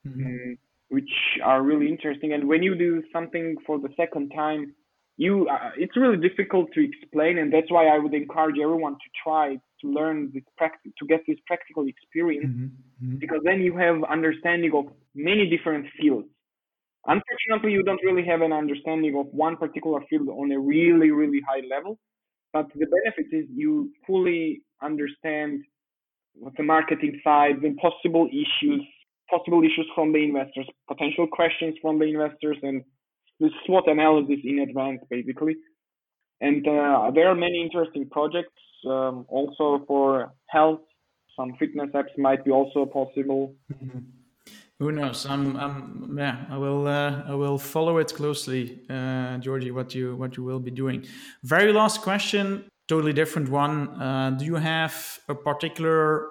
mm-hmm. 0.07 0.25
um, 0.25 0.59
which 0.89 1.11
are 1.45 1.63
really 1.63 1.89
interesting. 1.89 2.33
And 2.33 2.49
when 2.49 2.63
you 2.63 2.75
do 2.77 3.03
something 3.13 3.57
for 3.67 3.79
the 3.79 3.89
second 3.97 4.31
time, 4.31 4.75
you 5.17 5.49
uh, 5.49 5.71
it's 5.77 5.97
really 5.97 6.17
difficult 6.17 6.73
to 6.75 6.85
explain, 6.85 7.39
and 7.39 7.53
that's 7.53 7.71
why 7.71 7.87
I 7.87 7.99
would 7.99 8.15
encourage 8.15 8.57
everyone 8.63 8.95
to 8.95 9.09
try 9.23 9.57
to 9.81 9.87
learn 9.87 10.31
this 10.33 10.45
practice 10.57 10.93
to 10.99 11.07
get 11.07 11.21
this 11.27 11.39
practical 11.47 11.87
experience, 11.87 12.47
mm-hmm. 12.47 13.07
Mm-hmm. 13.07 13.17
because 13.19 13.41
then 13.45 13.61
you 13.61 13.77
have 13.77 14.03
understanding 14.05 14.73
of 14.75 14.87
many 15.15 15.49
different 15.49 15.87
fields. 16.01 16.29
Unfortunately, 17.07 17.73
you 17.73 17.83
don't 17.85 18.03
really 18.05 18.27
have 18.27 18.43
an 18.43 18.53
understanding 18.53 19.17
of 19.19 19.27
one 19.33 19.57
particular 19.57 20.01
field 20.11 20.29
on 20.29 20.53
a 20.53 20.59
really 20.59 21.11
really 21.11 21.41
high 21.49 21.63
level 21.69 21.99
but 22.53 22.67
the 22.75 22.87
benefit 22.87 23.35
is 23.35 23.47
you 23.55 23.91
fully 24.07 24.63
understand 24.83 25.63
what 26.35 26.55
the 26.57 26.63
marketing 26.63 27.21
side, 27.23 27.57
the 27.63 27.75
possible 27.75 28.29
issues, 28.29 28.83
possible 29.29 29.61
issues 29.63 29.87
from 29.95 30.13
the 30.13 30.23
investors, 30.23 30.67
potential 30.87 31.27
questions 31.27 31.75
from 31.83 31.99
the 31.99 32.07
investors, 32.07 32.57
and 32.63 32.83
the 33.41 33.51
SWOT 33.67 33.89
analysis 33.89 34.39
in 34.45 34.61
advance, 34.61 35.01
basically. 35.11 35.57
And 36.41 36.67
uh, 36.67 37.11
there 37.15 37.29
are 37.29 37.35
many 37.35 37.61
interesting 37.63 38.09
projects 38.09 38.53
um, 38.87 39.27
also 39.29 39.85
for 39.87 40.33
health. 40.49 40.81
Some 41.37 41.55
fitness 41.59 41.91
apps 41.95 42.17
might 42.17 42.45
be 42.45 42.51
also 42.51 42.87
possible. 42.87 43.55
Mm-hmm. 43.73 43.99
Who 44.81 44.93
knows? 44.93 45.27
I'm, 45.27 45.57
I'm, 45.57 46.17
yeah, 46.17 46.45
I 46.49 46.57
will, 46.57 46.87
uh, 46.87 47.23
I 47.27 47.35
will 47.35 47.59
follow 47.59 47.99
it 47.99 48.15
closely, 48.15 48.81
uh, 48.89 49.39
Georgie. 49.39 49.73
What 49.73 49.93
you, 49.93 50.15
what 50.15 50.37
you 50.37 50.45
will 50.45 50.61
be 50.61 50.71
doing. 50.71 51.05
Very 51.43 51.73
last 51.73 52.01
question, 52.03 52.65
totally 52.87 53.13
different 53.13 53.49
one. 53.49 53.89
Uh, 54.01 54.31
do 54.39 54.45
you 54.45 54.55
have 54.55 55.19
a 55.29 55.35
particular 55.35 56.29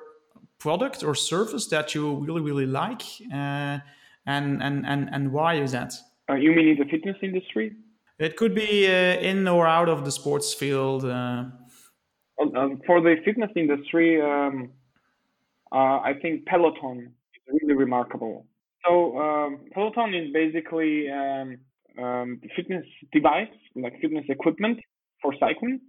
product 0.59 1.03
or 1.03 1.13
service 1.13 1.67
that 1.67 1.93
you 1.93 2.15
really, 2.15 2.39
really 2.39 2.65
like, 2.65 3.01
uh, 3.33 3.79
and 4.25 4.63
and 4.63 4.85
and 4.85 5.09
and 5.11 5.31
why 5.31 5.55
is 5.55 5.73
that? 5.73 5.93
Uh, 6.29 6.35
you 6.35 6.51
mean 6.51 6.69
in 6.69 6.77
the 6.77 6.85
fitness 6.85 7.17
industry? 7.21 7.73
It 8.17 8.37
could 8.37 8.55
be 8.55 8.87
uh, 8.87 9.19
in 9.19 9.47
or 9.47 9.67
out 9.67 9.89
of 9.89 10.05
the 10.05 10.11
sports 10.11 10.53
field. 10.53 11.03
Um, 11.03 11.53
for 12.85 13.01
the 13.01 13.15
fitness 13.25 13.51
industry, 13.55 14.21
um, 14.21 14.71
I 15.71 16.13
think 16.21 16.45
Peloton 16.45 17.13
really 17.51 17.75
remarkable. 17.75 18.45
So 18.85 19.17
um, 19.17 19.59
Peloton 19.73 20.13
is 20.13 20.31
basically 20.33 21.09
um, 21.09 21.57
um, 22.01 22.41
fitness 22.55 22.85
device, 23.11 23.49
like 23.75 23.93
fitness 24.01 24.25
equipment 24.29 24.79
for 25.21 25.33
cycling. 25.39 25.79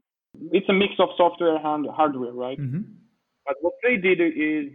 It's 0.53 0.69
a 0.69 0.73
mix 0.73 0.95
of 0.99 1.09
software 1.17 1.57
and 1.57 1.87
hardware, 1.91 2.33
right? 2.33 2.59
Mm-hmm. 2.59 2.83
But 3.47 3.57
what 3.61 3.75
they 3.83 3.97
did 3.97 4.21
is, 4.21 4.73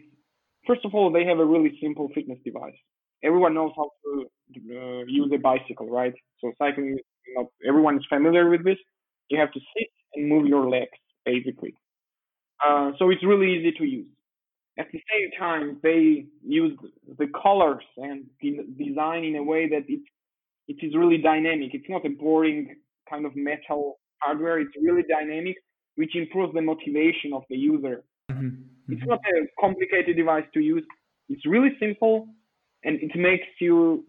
first 0.67 0.81
of 0.85 0.93
all, 0.93 1.11
they 1.11 1.25
have 1.25 1.39
a 1.39 1.45
really 1.45 1.77
simple 1.81 2.09
fitness 2.13 2.39
device. 2.43 2.75
Everyone 3.23 3.53
knows 3.53 3.71
how 3.75 3.89
to 4.03 4.25
uh, 4.57 5.03
use 5.07 5.31
a 5.33 5.37
bicycle, 5.37 5.89
right? 5.89 6.13
So 6.41 6.51
cycling, 6.57 6.97
not 7.35 7.45
everyone 7.67 7.97
is 7.97 8.05
familiar 8.09 8.49
with 8.49 8.65
this. 8.65 8.77
You 9.29 9.39
have 9.39 9.51
to 9.53 9.59
sit 9.59 9.87
and 10.15 10.27
move 10.27 10.47
your 10.47 10.69
legs, 10.69 10.97
basically. 11.25 11.73
Uh, 12.65 12.91
so 12.99 13.09
it's 13.09 13.23
really 13.23 13.55
easy 13.55 13.71
to 13.77 13.85
use. 13.85 14.07
At 14.77 14.87
the 14.91 14.99
same 15.13 15.29
time, 15.37 15.79
they 15.83 16.25
use 16.43 16.77
the 17.19 17.27
colors 17.41 17.83
and 17.97 18.25
the 18.41 18.59
design 18.77 19.23
in 19.23 19.35
a 19.35 19.43
way 19.43 19.69
that 19.69 19.83
it 19.87 20.01
it 20.67 20.77
is 20.81 20.95
really 20.95 21.17
dynamic. 21.17 21.71
It's 21.73 21.89
not 21.89 22.05
a 22.05 22.09
boring 22.09 22.75
kind 23.09 23.25
of 23.25 23.35
metal 23.35 23.99
hardware. 24.21 24.59
It's 24.59 24.71
really 24.81 25.03
dynamic, 25.09 25.57
which 25.95 26.15
improves 26.15 26.53
the 26.53 26.61
motivation 26.61 27.33
of 27.33 27.43
the 27.49 27.57
user. 27.57 28.03
Mm-hmm. 28.31 28.47
It's 28.89 29.01
mm-hmm. 29.01 29.09
not 29.09 29.19
a 29.19 29.47
complicated 29.59 30.15
device 30.15 30.45
to 30.53 30.59
use. 30.59 30.85
It's 31.29 31.45
really 31.45 31.71
simple, 31.79 32.27
and 32.83 32.97
it 33.01 33.11
makes 33.15 33.47
you 33.59 34.03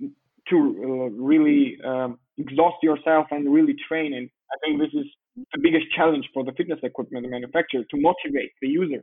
to 0.51 0.57
uh, 0.57 1.23
really 1.23 1.79
um, 1.85 2.19
exhaust 2.39 2.77
yourself 2.83 3.27
and 3.31 3.53
really 3.53 3.75
train. 3.89 4.15
And 4.15 4.29
I 4.53 4.57
think 4.63 4.81
this 4.81 4.93
is 4.93 5.07
the 5.53 5.61
biggest 5.61 5.87
challenge 5.97 6.27
for 6.33 6.45
the 6.45 6.53
fitness 6.53 6.79
equipment 6.83 7.29
manufacturer 7.29 7.83
to 7.91 7.97
motivate 8.01 8.53
the 8.61 8.69
user. 8.69 9.03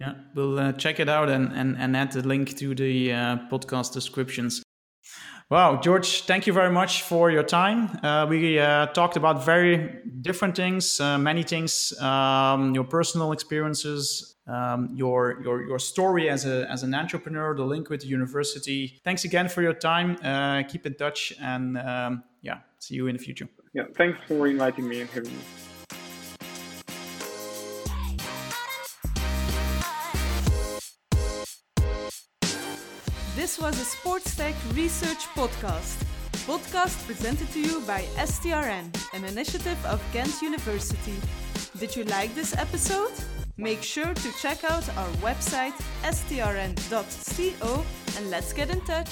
Yeah, 0.00 0.14
we'll 0.34 0.58
uh, 0.58 0.72
check 0.72 0.98
it 0.98 1.08
out 1.08 1.28
and, 1.28 1.52
and, 1.52 1.76
and 1.78 1.96
add 1.96 2.12
the 2.12 2.26
link 2.26 2.56
to 2.58 2.74
the 2.74 3.12
uh, 3.12 3.38
podcast 3.50 3.92
descriptions. 3.92 4.62
Wow, 5.50 5.76
George, 5.76 6.22
thank 6.22 6.46
you 6.46 6.52
very 6.52 6.70
much 6.70 7.02
for 7.02 7.30
your 7.30 7.42
time. 7.42 7.90
Uh, 8.02 8.26
we 8.28 8.58
uh, 8.58 8.86
talked 8.86 9.16
about 9.16 9.44
very 9.44 10.00
different 10.22 10.56
things, 10.56 10.98
uh, 11.00 11.18
many 11.18 11.42
things, 11.42 11.92
um, 12.00 12.74
your 12.74 12.84
personal 12.84 13.30
experiences, 13.30 14.36
um, 14.46 14.90
your, 14.94 15.40
your, 15.44 15.62
your 15.66 15.78
story 15.78 16.30
as, 16.30 16.46
a, 16.46 16.68
as 16.70 16.82
an 16.82 16.94
entrepreneur, 16.94 17.54
the 17.54 17.62
link 17.62 17.90
with 17.90 18.00
the 18.00 18.06
university. 18.06 19.00
Thanks 19.04 19.24
again 19.24 19.48
for 19.48 19.60
your 19.60 19.74
time. 19.74 20.16
Uh, 20.24 20.62
keep 20.62 20.86
in 20.86 20.94
touch 20.94 21.34
and 21.40 21.76
um, 21.78 22.24
yeah, 22.40 22.60
see 22.78 22.94
you 22.94 23.06
in 23.06 23.16
the 23.16 23.22
future. 23.22 23.48
Yeah, 23.74 23.84
thanks 23.96 24.18
for 24.26 24.46
inviting 24.48 24.88
me 24.88 25.02
and 25.02 25.10
having 25.10 25.32
me. 25.32 25.42
This 33.54 33.62
was 33.62 33.80
a 33.80 33.84
Sports 33.84 34.34
Tech 34.34 34.54
Research 34.74 35.26
Podcast. 35.36 36.02
Podcast 36.44 37.06
presented 37.06 37.48
to 37.52 37.60
you 37.60 37.82
by 37.82 38.00
STRN, 38.16 38.90
an 39.14 39.24
initiative 39.24 39.78
of 39.86 40.02
Ghent 40.12 40.42
University. 40.42 41.14
Did 41.78 41.94
you 41.94 42.02
like 42.02 42.34
this 42.34 42.56
episode? 42.56 43.12
Make 43.56 43.80
sure 43.80 44.12
to 44.12 44.32
check 44.42 44.64
out 44.64 44.82
our 44.96 45.08
website 45.22 45.78
strn.co 46.02 47.84
and 48.16 48.28
let's 48.28 48.52
get 48.52 48.70
in 48.70 48.80
touch. 48.80 49.10